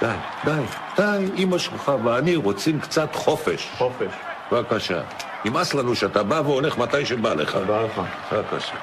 [0.00, 0.06] די,
[0.44, 0.50] די,
[0.96, 3.70] די, אמא שלך ואני רוצים קצת חופש.
[3.78, 4.12] חופש.
[4.52, 5.00] בבקשה.
[5.44, 7.52] נמאס לנו שאתה בא והולך מתי שבא לך.
[7.52, 8.00] תודה לך.
[8.32, 8.74] בבקשה.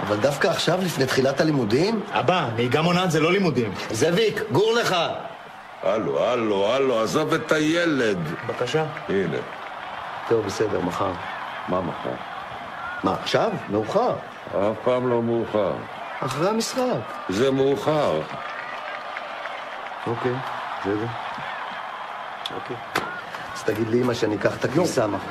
[0.00, 2.00] אבל דווקא עכשיו, לפני תחילת הלימודים?
[2.10, 3.72] אבא, נהיגה מונעת זה לא לימודים.
[3.90, 4.96] זאביק, גור לך!
[5.82, 8.18] הלו, הלו, הלו, עזוב את הילד.
[8.46, 8.84] בבקשה.
[9.08, 9.36] הנה,
[10.28, 11.12] טוב, בסדר, מחר.
[11.68, 12.10] מה מחר?
[13.04, 13.50] מה, עכשיו?
[13.70, 14.12] מאוחר.
[14.48, 15.72] אף פעם לא מאוחר.
[16.20, 16.82] אחרי המשחק.
[17.28, 18.20] זה מאוחר.
[20.06, 20.32] אוקיי,
[20.80, 21.06] בסדר.
[22.54, 22.76] אוקיי.
[23.54, 25.26] אז תגיד לאמא שאני אקח את הכביסה מחר.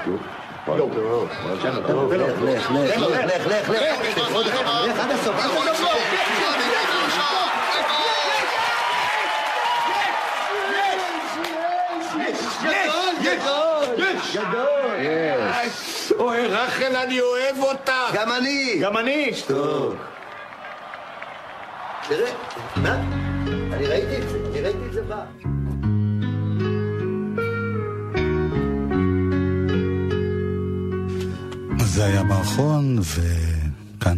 [0.65, 1.75] טוב, טוב, לך, לך,
[2.43, 5.35] לך, לך, לך, לך, לך, לך עד הסוף,
[14.37, 16.19] עד הסוף.
[16.19, 17.91] אוי, רחל, אני אוהב אותך.
[18.13, 18.79] גם אני.
[18.81, 19.31] גם אני.
[19.47, 19.95] טוב.
[22.07, 22.31] תראה,
[22.75, 22.95] מה?
[23.73, 25.23] אני ראיתי את זה, אני ראיתי את זה בא.
[31.85, 34.17] זה היה מערכון, וכאן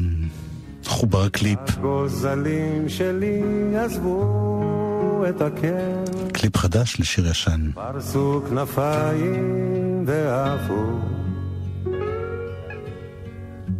[0.85, 3.41] חובר הקליפ, הגוזלים שלי
[3.77, 6.03] עזבו את הקר,
[6.33, 7.71] קליפ חדש לשיר ישן.
[7.73, 10.99] פרסו כנפיים ועפו.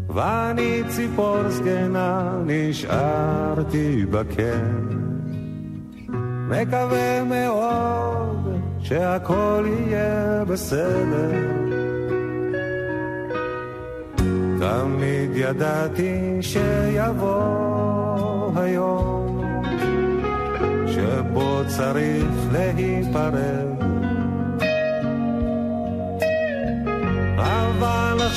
[0.10, 4.62] ואני ציפור זקנה נשארתי בקר.
[6.50, 11.32] מקווה מאוד שהכל יהיה בסדר.
[14.60, 17.42] תמיד ידעתי שיבוא
[18.56, 19.42] היום
[20.88, 23.73] שבו צריך להיפרד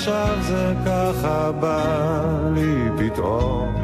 [0.06, 1.82] עכשיו זה ככה בא
[2.54, 3.74] לי פתאום.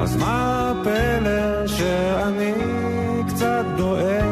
[0.00, 2.52] אז מה הפלא שאני
[3.28, 4.24] קצת דואג?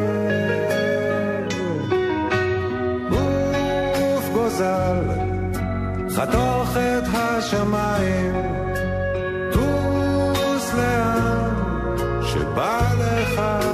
[3.09, 5.03] גוף גוזל,
[6.15, 8.35] חתוך את השמיים,
[9.51, 11.49] טוס לאן
[12.21, 13.64] שבא לך.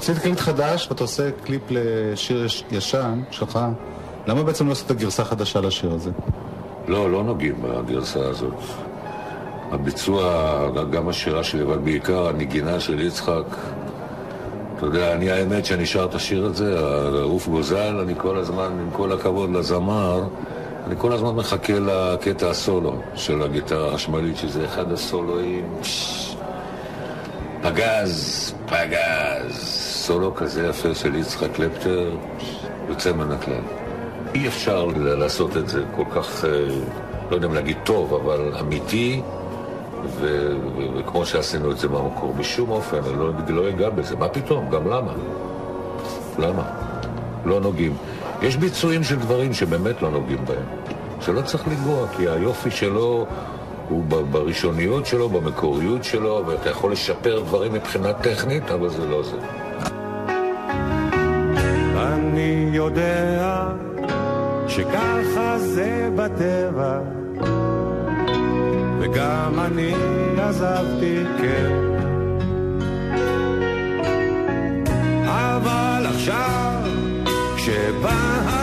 [0.00, 3.58] מוציא תקליט חדש ואתה עושה קליפ לשיר יש- ישן שלך,
[4.26, 6.10] למה בעצם לא עשית גרסה חדשה לשיר הזה?
[6.88, 8.54] לא, לא נוגעים בגרסה הזאת.
[9.72, 10.24] הביצוע,
[10.90, 13.44] גם השירה שלי, אבל בעיקר הנגינה של יצחק.
[14.76, 16.80] אתה יודע, אני האמת שאני שר את השיר הזה,
[17.22, 20.24] עוף גוזל, אני כל הזמן, עם כל הכבוד לזמר,
[20.86, 25.64] אני כל הזמן מחכה לקטע הסולו של הגיטרה החשמלית, שזה אחד הסולואים.
[27.62, 32.10] פגז, פגז, סולו כזה יפה של יצחק קלפטר,
[32.88, 33.62] יוצא מן הכלל.
[34.34, 36.50] אי אפשר לעשות את זה כל כך, אה,
[37.30, 39.20] לא יודע אם להגיד טוב, אבל אמיתי,
[40.20, 42.34] וכמו שעשינו את זה במקור.
[42.38, 44.16] בשום אופן, אני לא, לא אגע בזה.
[44.16, 44.70] מה פתאום?
[44.70, 45.12] גם למה?
[46.38, 46.62] למה?
[47.44, 47.96] לא נוגעים.
[48.42, 50.66] יש ביצועים של דברים שבאמת לא נוגעים בהם,
[51.20, 53.26] שלא צריך לנגוע, כי היופי שלו
[53.88, 59.36] הוא בראשוניות שלו, במקוריות שלו, ואתה יכול לשפר דברים מבחינה טכנית, אבל זה לא זה.
[62.80, 63.72] יודע
[64.68, 67.00] שככה זה בטבע.
[69.00, 69.94] וגם אני
[70.38, 71.70] עזבתי, כן.
[75.24, 76.82] אבל עכשיו,
[77.56, 78.59] כשבא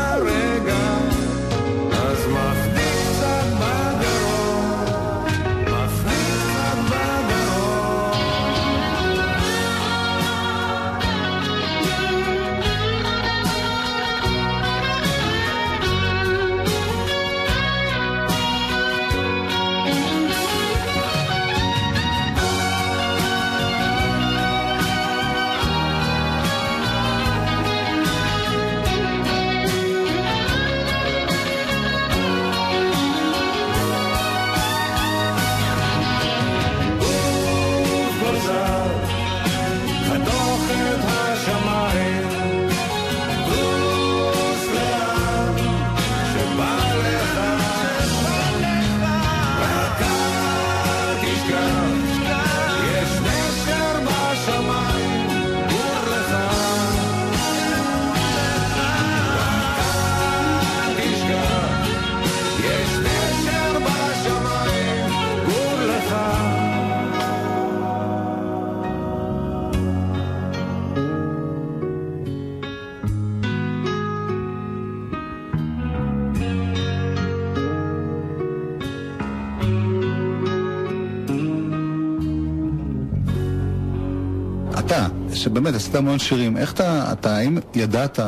[85.48, 88.20] שבאמת עשית המון שירים, איך אתה, אתה, האם ידעת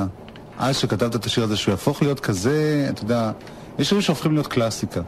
[0.60, 3.32] אז שכתבת את השיר הזה שהוא יהפוך להיות כזה, אתה יודע,
[3.80, 5.02] יש שירים שהופכים להיות קלאסיקה.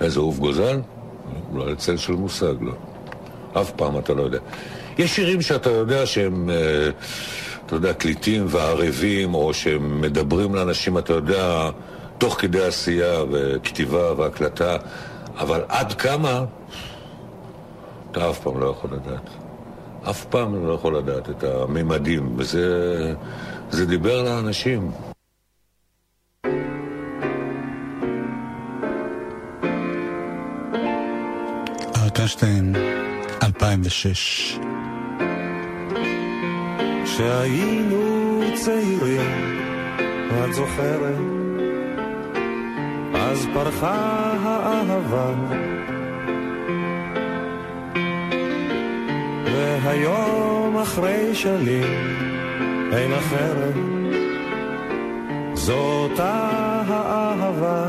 [0.00, 0.80] איזה עוף גוזל?
[1.54, 2.72] לא צל של מושג, לא.
[3.60, 4.38] אף פעם אתה לא יודע.
[4.98, 6.90] יש שירים שאתה יודע שהם, אה,
[7.66, 11.70] אתה יודע, קליטים וערבים, או שהם מדברים לאנשים, אתה יודע,
[12.18, 14.76] תוך כדי עשייה וכתיבה והקלטה,
[15.38, 16.44] אבל עד כמה,
[18.10, 19.45] אתה אף פעם לא יכול לדעת.
[20.10, 23.14] אף פעם לא יכול לדעת את הממדים, וזה
[23.70, 24.90] זה דיבר לאנשים.
[31.96, 32.76] ארקשטיין,
[33.42, 34.58] 2006.
[37.04, 39.56] כשהיינו צעירים,
[40.44, 41.18] את זוכרת?
[43.14, 43.94] אז פרחה
[44.42, 45.34] האהבה.
[49.52, 52.16] והיום אחרי שנים
[52.92, 53.74] אין אחרת.
[55.54, 57.88] זאת האהבה.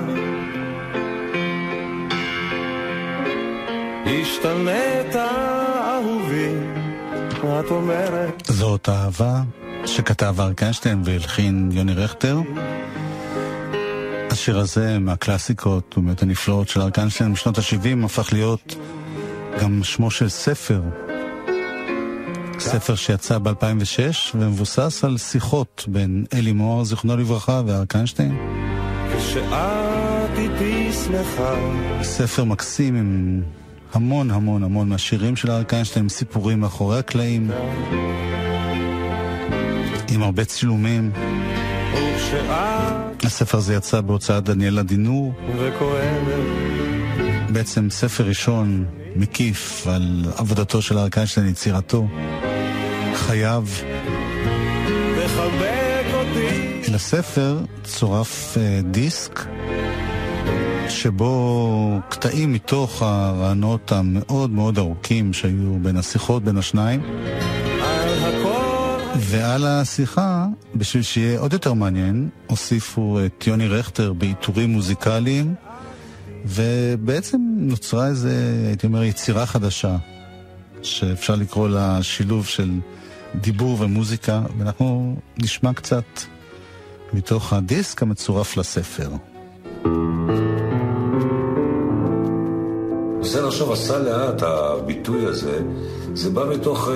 [4.06, 6.54] השתנית אהובי,
[7.60, 9.42] את אומרת זאת אהבה
[9.86, 12.40] שכתב ארקשטיין והלחין יוני רכטר.
[14.32, 18.76] השיר הזה מהקלאסיקות ומאות הנפלאות של ארקנשטיין משנות ה-70 הפך להיות
[19.62, 20.82] גם שמו של ספר.
[22.60, 27.62] ספר שיצא ב-2006 ומבוסס על שיחות בין אלי מוהר, זיכרונו לברכה.
[29.18, 29.52] כשאת
[30.38, 31.56] איתי שמחה.
[32.02, 33.42] ספר מקסים עם
[33.94, 37.52] המון המון המון מהשירים של אריק איינשטיין, סיפורים מאחורי הקלעים,
[40.10, 41.12] עם הרבה צילומים.
[41.94, 46.46] וכשאת הספר הזה יצא בהוצאת דניאלה דינור, וכואבת,
[47.50, 48.86] בעצם ספר ראשון
[49.16, 52.08] מקיף על עבודתו של אריק איינשטיין, יצירתו,
[53.18, 53.66] חייו.
[56.14, 56.92] אותי.
[56.94, 59.46] לספר צורף אה, דיסק
[60.90, 67.02] שבו קטעים מתוך הרעיונות המאוד מאוד ארוכים שהיו בין השיחות בין השניים
[69.20, 70.46] ועל השיחה,
[70.76, 75.56] בשביל שיהיה עוד יותר מעניין, הוסיפו את יוני רכטר בעיטורים מוזיקליים
[76.46, 79.98] ובעצם נוצרה איזה, הייתי אומר, יצירה חדשה
[80.82, 82.72] שאפשר לקרוא לה שילוב של
[83.42, 86.04] דיבור ומוזיקה ואנחנו נשמע קצת
[87.14, 89.10] מתוך הדיסק המצורף לספר.
[93.18, 95.60] מנסה לחשוב, עשה לאט, הביטוי הזה,
[96.14, 96.94] זה בא מתוך, אה,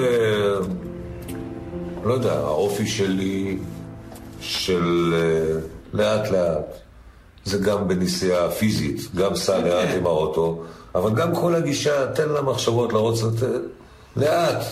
[2.04, 3.58] לא יודע, האופי שלי,
[4.42, 5.60] של אה,
[5.94, 6.66] לאט לאט.
[7.46, 10.64] זה גם בנסיעה פיזית, גם סע לאט עם האוטו,
[10.96, 13.62] אבל גם כל הגישה, תן למחשבות לרוץ לת-
[14.16, 14.64] לאט.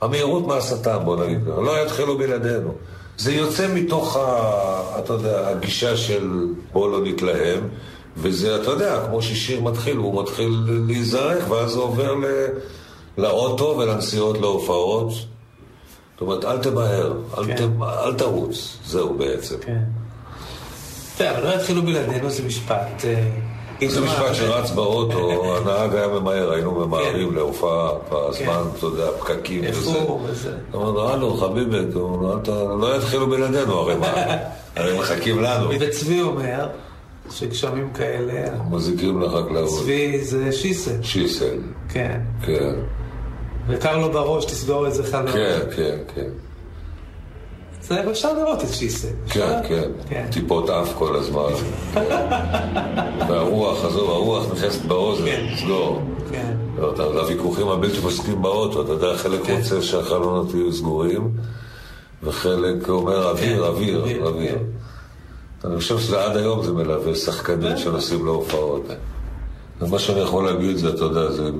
[0.00, 2.72] המהירות מהשטן, בוא נגיד לא יתחילו בלעדינו.
[3.18, 7.68] זה יוצא מתוך, ה, אתה יודע, הגישה של בוא לא נתלהם,
[8.16, 12.24] וזה, אתה יודע, כמו ששיר מתחיל, הוא מתחיל להיזרק, ואז זה עובר ל,
[13.18, 15.12] לאוטו ולנסיעות להופעות.
[15.12, 17.56] זאת אומרת, אל תמהר, אל, כן.
[17.56, 19.56] ת, אל תרוץ, זהו בעצם.
[19.60, 19.82] כן.
[21.16, 23.04] תראה, אבל לא יתחילו בלעדינו, זה משפט...
[23.88, 29.90] זה משפט שרץ באוטו, הנהג היה ממהר, היינו ממהרים להופעה, בזמן, אתה יודע, פקקים וזה.
[29.90, 29.96] כן.
[29.96, 30.52] איחור וזה.
[30.74, 32.48] אמרנו, הלו, חביבי, אמרנו, "אל ת-
[32.80, 34.12] לא יתחילו בלעדינו, הרי מה?
[34.76, 35.68] הרי מחכים לנו.
[35.80, 36.66] וצבי אומר
[37.30, 38.32] שגשמים כאלה,
[38.70, 39.80] מזיקים לחקלאות.
[39.82, 41.58] צבי זה שיסל, שיסל,
[41.88, 42.20] כן.
[42.46, 42.74] כן,
[43.68, 45.32] וקר לו בראש, תסגור איזה חלום.
[45.32, 46.28] כן, כן, כן.
[47.88, 49.08] זה אפשר לראות את שיסל.
[49.28, 49.60] כן?
[49.68, 50.26] כן, כן.
[50.32, 51.42] טיפות אף כל הזמן.
[51.94, 52.00] כן.
[53.28, 55.24] והרוח, עזוב, הרוח נכנסת באוזן,
[55.62, 56.00] סגור.
[56.32, 56.56] כן.
[56.94, 59.56] אתה- הוויכוחים הבלתי פוסקים באוטו, אתה יודע, חלק כן.
[59.56, 61.30] רוצה שהחלונות יהיו סגורים,
[62.22, 64.54] וחלק אומר אוויר, כן, אוויר, אוויר.
[65.62, 65.68] כן.
[65.68, 68.82] אני חושב שעד היום זה מלווה שחקנים שנוסעים להופעות.
[69.80, 71.50] ומה שאני יכול להגיד זה, אתה יודע, זה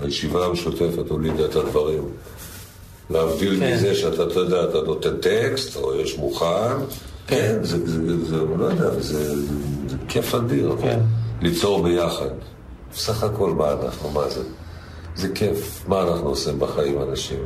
[0.00, 2.02] הישיבה המשותפת הולידה את הדברים.
[3.10, 3.74] להבדיל כן.
[3.74, 6.76] מזה שאתה, אתה יודע, אתה נותן טקסט, או יש מוכן,
[7.26, 9.36] כן, זה, זה, זה, זה לא יודע, זה,
[9.88, 10.76] זה כיף אדיר.
[10.82, 11.00] כן.
[11.40, 12.28] ליצור ביחד.
[12.92, 14.42] סך הכל מה אנחנו, מה זה?
[15.16, 15.84] זה כיף.
[15.88, 17.38] מה אנחנו עושים בחיים, אנשים?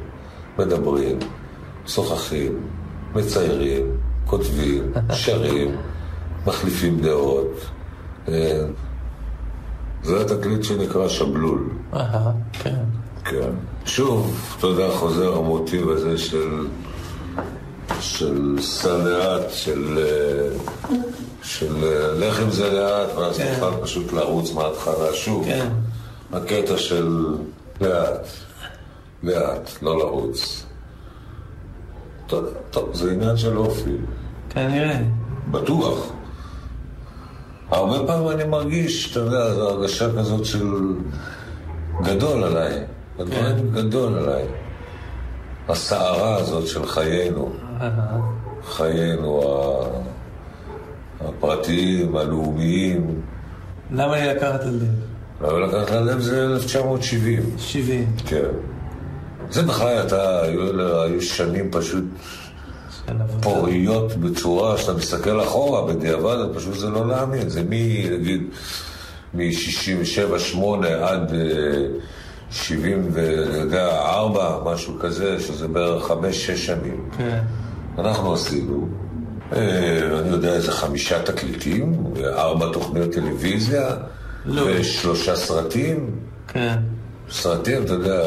[0.59, 1.18] מדברים,
[1.86, 2.61] שוחחים,
[3.14, 3.96] מציירים,
[4.26, 4.92] כותבים,
[5.24, 5.76] שרים,
[6.46, 7.52] מחליפים דעות.
[8.28, 8.64] אה,
[10.02, 11.70] זה התקליט שנקרא שבלול.
[11.94, 12.84] אהה, כן.
[13.24, 13.50] כן.
[13.89, 16.66] שוב, אתה יודע, חוזר המוטיב הזה של...
[18.01, 19.99] של סע לאט, של...
[21.43, 21.74] של
[22.18, 23.55] לך עם זה לאט, ואז כן.
[23.55, 25.45] תוכל פשוט לרוץ מההתחלה שוב.
[25.45, 25.68] כן.
[26.32, 27.26] הקטע של
[27.80, 28.26] לאט,
[29.22, 30.64] לאט, לא לרוץ.
[32.26, 33.97] יודע, טוב, זה עניין של אופי,
[34.51, 34.99] כנראה.
[35.51, 35.99] בטוח.
[37.70, 40.66] הרבה פעמים אני מרגיש, אתה יודע, זו הרגשה כזאת של
[42.03, 42.84] גדול עליי.
[43.18, 44.44] הדברים גדול עליי.
[45.68, 47.52] הסערה הזאת של חיינו.
[48.64, 49.42] חיינו
[51.20, 53.20] הפרטיים, הלאומיים.
[53.92, 55.48] למה לי לקחת על לב?
[55.48, 57.42] אבל לקחת ללב זה 1970.
[57.58, 58.06] 70.
[58.26, 58.48] כן.
[59.50, 62.04] זה בכלל הייתה, היו, היו שנים פשוט.
[63.40, 67.48] פוריות בצורה שאתה מסתכל אחורה בדיעבד, פשוט זה לא להאמין.
[67.48, 67.72] זה מ...
[68.12, 68.42] נגיד,
[69.34, 71.38] מ-67-8 עד אה,
[72.51, 76.14] 74, משהו כזה, שזה בערך 5-6
[76.57, 77.09] שנים.
[77.18, 77.40] כן.
[77.99, 78.88] אנחנו עשינו,
[79.53, 83.90] אה, אני יודע, איזה חמישה תקליטים, ארבע תוכניות טלוויזיה,
[84.44, 84.62] לא.
[84.66, 86.11] ושלושה סרטים.
[86.49, 86.76] כן.
[87.30, 88.22] סרטים, אתה יודע,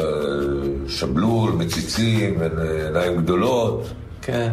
[0.88, 2.40] שבלול, מציצים,
[2.84, 3.86] עיניים גדולות,
[4.22, 4.52] כן.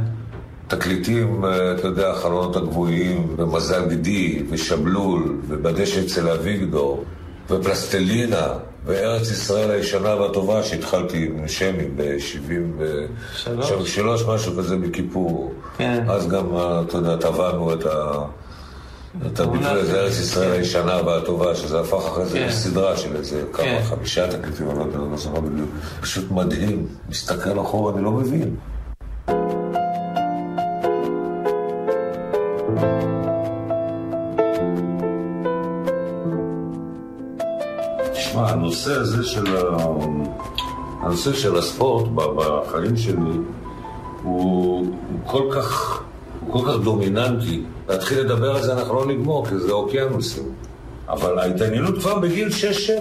[0.68, 1.44] תקליטים,
[1.80, 7.04] אתה יודע, החלונות הגבוהים, ומזל גדי, ושבלול, ובדשא אצל אביגדור,
[7.50, 8.48] ופלסטלינה,
[8.86, 15.54] וארץ ישראל הישנה והטובה, שהתחלתי עם שמי ב-73, משהו כזה בכיפור.
[15.78, 16.04] כן.
[16.10, 16.46] אז גם,
[16.88, 18.22] אתה יודע, טבענו את ה...
[19.28, 22.48] את הביטוי הזה, ארץ ישראל הישנה והטובה, שזה הפך אחרי זה כן.
[22.48, 23.82] לסדרה של איזה כמה, כן.
[23.84, 25.70] חמישה תקליטים, אני לא אני לא זוכר בדיוק.
[26.02, 26.88] פשוט מדהים.
[27.10, 28.56] מסתכל אחורה, אני לא מבין.
[38.70, 39.78] הנושא הזה של, ה...
[41.02, 43.44] הנושא של הספורט בחיים שלי הוא,
[44.24, 44.88] הוא
[45.26, 46.02] כל כך,
[46.46, 47.62] הוא כל כך דומיננטי.
[47.90, 50.44] להתחיל לדבר על זה אנחנו לא נגמור, כי זה אוקיינוסים.
[51.10, 52.48] אבל ההתעניינות כבר בגיל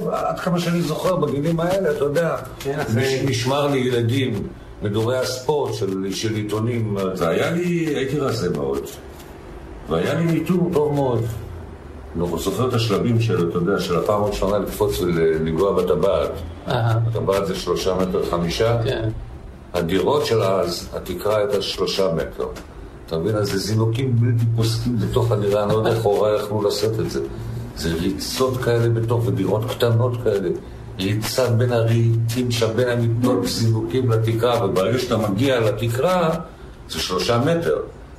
[0.07, 4.43] 6-7, עד כמה שאני זוכר, בגילים האלה, אתה יודע, כן, אחרי- משמר לילדים,
[4.83, 7.64] מדורי הספורט של, של עיתונים, והיה לי,
[7.97, 8.81] הייתי רזה מאוד,
[9.89, 11.25] והיה לי ניטור טוב מאוד.
[12.17, 16.31] אני זוכר את השלבים של, אתה יודע, של הפעם הראשונה לקפוץ ולגוע בטבעת.
[16.67, 19.09] הטבעת זה שלושה מטר חמישה, כן.
[19.75, 22.47] הדירות של אז, התקרה הייתה שלושה מטר.
[23.07, 23.37] אתה מבין?
[23.37, 27.11] אז זה זינוקים בלתי פוסקים בתוך הדירה, אני לא יודע איך הוריי יכלו לשאת את
[27.11, 27.21] זה.
[27.77, 30.49] זה ריצות כאלה בתוך, ודירות קטנות כאלה.
[30.99, 36.31] ריצה בין הרהיטים שם, בין המיטות, זינוקים לתקרה, וברגע שאתה מגיע לתקרה,
[36.89, 37.77] זה שלושה מטר.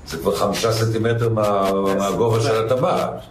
[0.07, 3.21] זה כבר חמישה סנטימטר מה, מהגובה של הטבעת.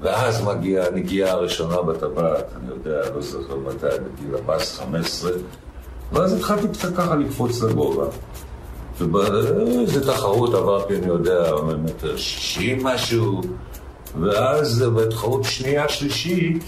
[0.00, 4.34] ואז מגיעה הנגיעה הראשונה בטבעת, אני יודע, לא זוכר מתי, בגיל
[5.24, 5.26] 14-15,
[6.12, 8.06] ואז התחלתי קצת ככה לקפוץ לגובה.
[9.00, 11.52] ובאיזה תחרות עברתי, אני יודע,
[11.84, 13.40] מטר שישים משהו,
[14.20, 16.64] ואז בתחרות שנייה, שלישית,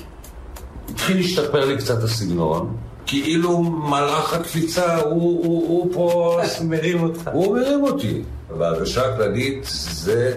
[0.91, 2.76] התחיל להשתפר לי קצת הסגנון,
[3.07, 6.41] כאילו מלאך הקפיצה, הוא, הוא, הוא פה...
[6.64, 7.31] מרים אותך.
[7.33, 8.22] הוא מרים אותי.
[8.59, 10.37] וההרגשה הכללית זה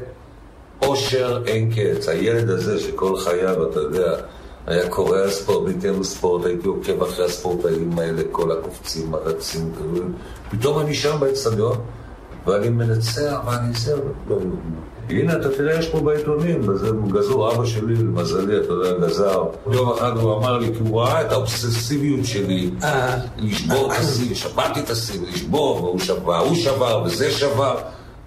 [0.82, 2.08] אושר אין קץ.
[2.10, 4.16] הילד הזה שכל חייו, אתה יודע,
[4.68, 9.72] היה קורא על ספורט, ניתן ספורט, הייתי עוקב אחרי הספורטאים האלה, כל הקופצים, הרצים.
[10.52, 11.78] פתאום אני שם באצטדיון,
[12.48, 13.96] ואני מנצח, ואני זה...
[14.30, 14.38] לא,
[15.10, 19.44] הנה, אתה תראה, יש פה בעיתונים, וזה גזור, אבא שלי, למזלי, אתה יודע, גזר.
[19.72, 23.18] יום אחד הוא אמר לי, כי הוא ראה את האובססיביות שלי, אה.
[23.38, 27.76] לשבור את השיא, שברתי את השיא, לשבור, והוא שבר, הוא שבר, וזה שבר.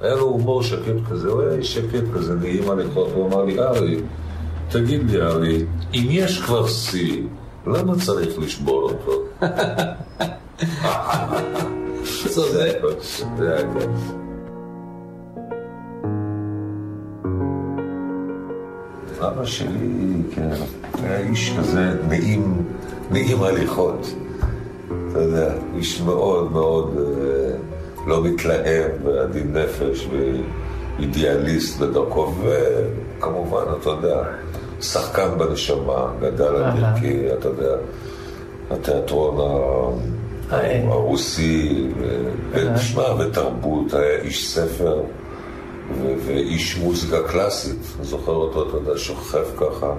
[0.00, 3.58] היה לו הומור שקט כזה, הוא היה איש שקט כזה, נעים הליכות, הוא אמר לי,
[3.58, 3.96] ארי,
[4.68, 5.64] תגיד לי, ארי,
[5.94, 7.22] אם יש כבר שיא,
[7.66, 9.12] למה צריך לשבור אותו?
[12.76, 12.92] הכל,
[13.36, 13.90] זה הכל.
[19.20, 20.50] אבא שלי, כן,
[21.02, 22.64] היה איש כזה נעים,
[23.10, 24.14] נעים הליכות.
[24.86, 27.73] אתה יודע, איש מאוד מאוד אה,
[28.06, 30.08] לא מתלהם ועדין נפש
[30.98, 34.22] ואידיאליסט בדרכו, וכמובן, אתה יודע,
[34.80, 36.80] שחקן בנשמה, גדל על.
[36.80, 37.76] ברכי, אתה יודע,
[38.70, 40.82] התיאטרון ה- אה.
[40.88, 41.88] הרוסי,
[42.52, 45.00] ותשמע, ותרבות, היה איש ספר.
[46.26, 49.92] ואיש מוזיקה קלאסית, זוכר אותו, אתה יודע, שוכב ככה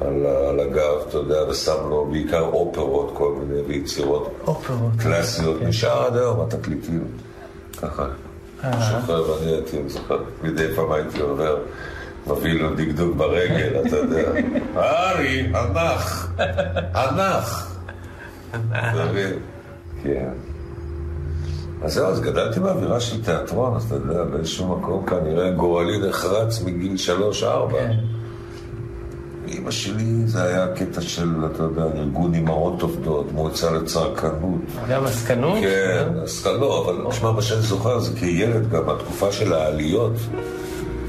[0.00, 4.92] על, על הגב, אתה יודע, ושם לו בעיקר אופרות, כל מיני, ויצירות אופרות.
[4.98, 7.04] קלאסיות, נשאר עד היום התקליטים,
[7.82, 8.06] ככה,
[8.62, 11.56] שוכב, ואני הייתי, זוכר, מדי פעם הייתי עובר,
[12.26, 14.30] מביא לו דקדוק ברגל, אתה יודע,
[14.76, 16.32] ארי, הנח,
[16.94, 17.76] הנח,
[18.50, 19.38] אתה מבין?
[20.02, 20.28] כן.
[21.82, 26.62] אז זהו, אז גדלתי באווירה של תיאטרון, אז אתה יודע, באיזשהו מקום כנראה גורלי נחרץ
[26.62, 27.78] מגיל שלוש-ארבע.
[27.78, 27.96] כן.
[29.48, 34.60] אימא שלי זה היה קטע של, אתה יודע, ארגון אימהות עובדות, מועצה לצרכנות.
[34.90, 35.58] גם עסקנות?
[35.60, 36.08] כן,
[36.60, 40.12] לא, אבל תשמע, מה שאני זוכר זה כילד גם, התקופה של העליות,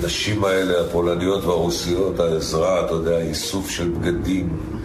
[0.03, 4.76] נשים האלה, הפולניות והרוסיות, העזרה, אתה יודע, איסוף של בגדים.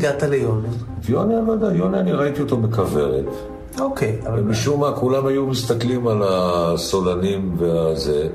[0.00, 0.68] הגעת ליוני?
[1.08, 3.24] יוני, אני לא יודע, יוני, אני ראיתי אותו בכוורת.
[3.80, 8.28] אוקיי, אבל ומשום מה כולם היו מסתכלים על הסולנים והזה,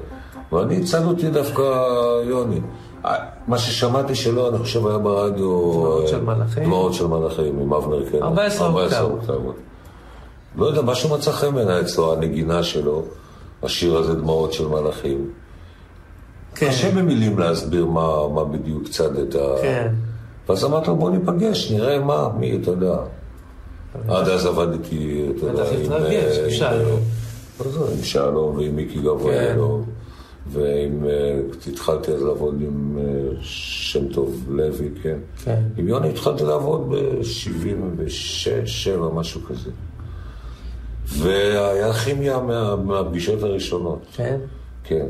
[0.51, 1.61] ואני הצד אותי דווקא
[2.23, 2.59] יוני.
[3.47, 5.71] מה ששמעתי שלו, אני חושב, היה ברדיו...
[5.81, 6.63] דמעות של מלאכים?
[6.63, 8.23] דמעות של מלאכים, עם אבנר קנר.
[8.23, 9.11] 14 אוקטבות.
[9.11, 9.55] אוקטבות.
[10.55, 13.03] לא יודע, משהו מצא חן בעיניי אצלו, הנגינה שלו,
[13.63, 15.29] השיר הזה, דמעות של מלאכים.
[16.55, 19.61] כן, קשה במילים להסביר מה, מה בדיוק צד את ה...
[19.61, 19.93] כן.
[20.49, 22.95] ואז אמרתי לו, בוא ניפגש, נראה מה, מי, אתה יודע.
[24.07, 25.91] עד אז עבדתי, אתה יודע, עם...
[25.91, 26.99] אה, עם שלום.
[27.59, 29.81] לא ועם מיקי גבריאלו.
[30.51, 31.05] ועם...
[31.05, 31.39] אה,
[31.71, 33.03] התחלתי אז לעבוד עם אה,
[33.41, 35.17] שם טוב לוי, כן.
[35.43, 35.61] כן.
[35.77, 38.07] עם יוני התחלתי לעבוד ב-76,
[38.65, 39.69] 7, משהו כזה.
[41.07, 43.99] והיה כימיה מה- מהפגישות הראשונות.
[44.15, 44.37] כן.
[44.83, 45.05] כן.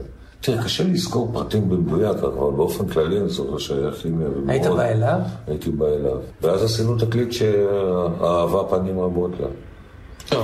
[0.46, 4.28] תראה, קשה לזכור פרטים במדויק, אבל באופן כללי אני זוכר שהיה כימיה.
[4.28, 5.20] ומאוד- היית בא אליו?
[5.48, 6.18] הייתי בא אליו.
[6.42, 9.48] ואז עשינו תקליט שאהבה פנים רבות לה.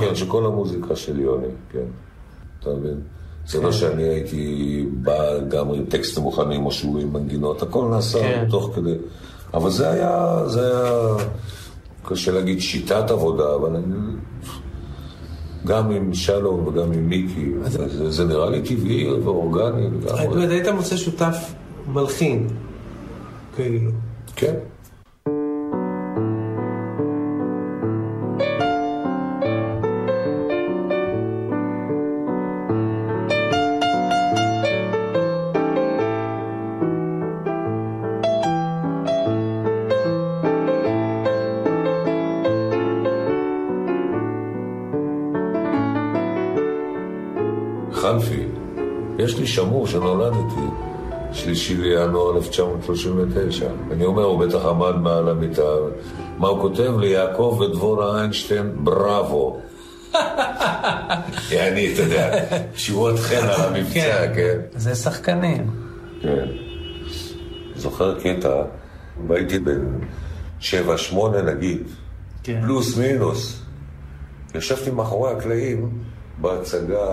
[0.00, 1.84] כן, שכל המוזיקה של יוני, כן.
[2.60, 3.00] אתה מבין?
[3.46, 8.18] זה לא שאני הייתי בא גם עם טקסטים מוכנים או שהוא עם מנגינות, הכל נעשה
[8.20, 8.46] כן.
[8.50, 8.94] תוך כדי.
[9.54, 11.14] אבל זה היה, זה היה,
[12.04, 13.94] קשה להגיד שיטת עבודה, אבל אני...
[15.66, 20.46] גם עם שלום וגם עם מיקי, זה, זה נראה לי טבעי ואורגני לגמרי.
[20.46, 21.36] היית מוצא שותף
[21.88, 22.48] מלחין,
[23.56, 23.90] כאילו.
[24.36, 24.54] כן.
[51.80, 53.66] לינואר 1939.
[53.92, 55.62] אני אומר, הוא בטח עמד מעל המיטה.
[56.38, 57.08] מה הוא כותב לי?
[57.08, 59.60] יעקב ודבורה איינשטיין, בראבו.
[61.50, 62.44] יעני, אתה יודע,
[62.74, 64.58] תשורות חן על המבצע, כן?
[64.72, 65.70] זה שחקנים.
[66.22, 66.46] כן.
[67.76, 68.62] זוכר קטע,
[69.28, 69.98] והייתי בן
[70.60, 71.82] שבע, שמונה נגיד,
[72.42, 72.60] כן.
[72.62, 73.62] פלוס מינוס.
[74.54, 75.90] ישבתי מאחורי הקלעים
[76.40, 77.06] בהצגה,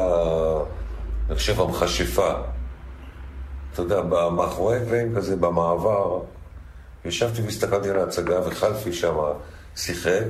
[1.29, 2.33] אני חושב, המכשפה.
[3.73, 4.01] אתה יודע,
[4.31, 6.19] מאחורי הקלעים כזה, במעבר,
[7.05, 9.15] ישבתי והסתכלתי על ההצגה, וחלפי שם
[9.75, 10.23] שיחק,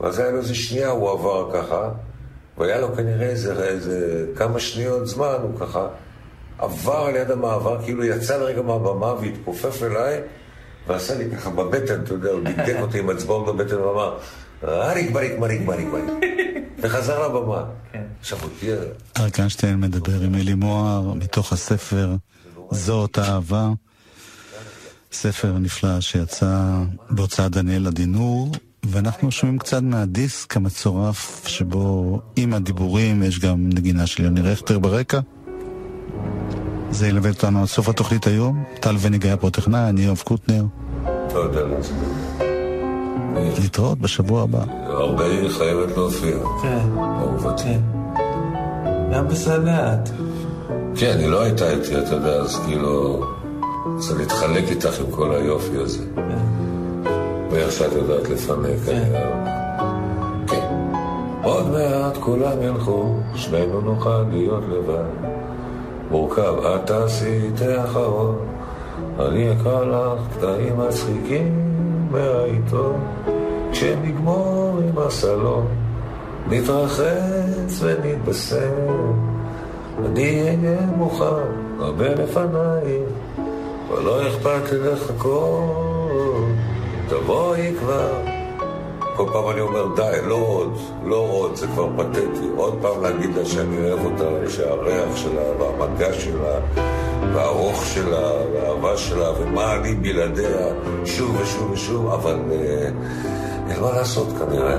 [0.00, 1.90] ואז היה לו איזה שנייה, הוא עבר ככה,
[2.58, 5.88] והיה לו כנראה איזה, איזה כמה שניות זמן, הוא ככה
[6.58, 10.20] עבר על יד המעבר, כאילו יצא לרגע מהבמה והתכופף אליי,
[10.86, 14.18] ועשה לי ככה בבטן, אתה יודע, הוא דקדק אותי עם אצבעות בבטן ואמר,
[14.64, 16.04] אריק בריק מריק מריק מריק,
[16.78, 17.64] וחזר לבמה.
[18.20, 18.76] עכשיו הוא תהיה...
[19.18, 22.14] אריק איינשטיין מדבר עם אלי מוהר מתוך הספר
[22.72, 23.70] זאת אהבה,
[25.12, 28.52] ספר נפלא שיצא בהוצאת דניאל עדינור,
[28.84, 35.20] ואנחנו שומעים קצת מהדיסק המצורף שבו עם הדיבורים יש גם נגינה של יוני רכטר ברקע.
[36.90, 38.64] זה ילווה אותנו עד סוף התוכנית היום.
[38.80, 40.64] טל וניג היה פה טכנאי, אני יואב קוטנר.
[41.34, 41.98] לעצמי.
[43.58, 44.64] להתראות בשבוע הבא.
[44.86, 46.36] הרבה היא חייבת להופיע.
[46.62, 47.62] כן, אהובתי.
[47.64, 47.80] כן.
[49.12, 50.10] גם בסלט.
[50.96, 53.22] כן, היא לא הייתה איתי, אתה יודע, אז כאילו...
[53.98, 56.04] צריך להתחלק איתך עם כל היופי הזה.
[57.50, 59.00] ואיך שאת יודעת לפנק, אני...
[60.46, 60.66] כן.
[61.42, 65.28] עוד מעט כולם ילכו, שנינו נוכל להיות לבד.
[66.10, 68.38] מורכב, את תעשי את האחרון,
[69.18, 71.72] אני אקרא לך קטעים מצחיקים
[72.10, 73.00] מהעיתון.
[73.72, 75.66] כשנגמור עם הסלון,
[76.48, 79.31] נתרחץ ונתבשם.
[79.98, 81.24] אני אהיה מוכן
[81.78, 83.10] הרבה לפנייך,
[83.88, 86.46] אבל לא אכפת לי לחכות,
[87.08, 88.08] תבואי כבר.
[89.16, 92.46] כל פעם אני אומר, די, לא עוד, לא עוד, זה כבר פתטי.
[92.56, 96.60] עוד פעם להגיד לה שאני אוהב אותה, שהריח שלה, והמגע שלה,
[97.34, 100.66] והארוך שלה, והאהבה שלה, ומה אני בלעדיה,
[101.04, 102.88] שוב ושוב ושוב, אבל אה,
[103.70, 104.76] אין מה לעשות כנראה.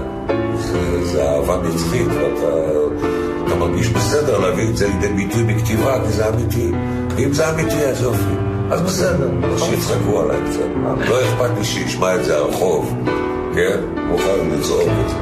[0.56, 3.23] זה, זה אהבה נצחית, ואתה
[3.54, 6.72] אתה מרגיש בסדר להביא את זה לידי ביטוי בכתיבה, כי זה אמיתי.
[7.16, 8.34] ואם זה אמיתי, אז יופי.
[8.72, 10.60] אז בסדר, שיצחקו עליי קצת.
[11.10, 12.94] לא אכפת לי שישמע את זה הרחוב,
[13.56, 13.80] כן?
[14.08, 15.16] מוכן לצעוק את זה.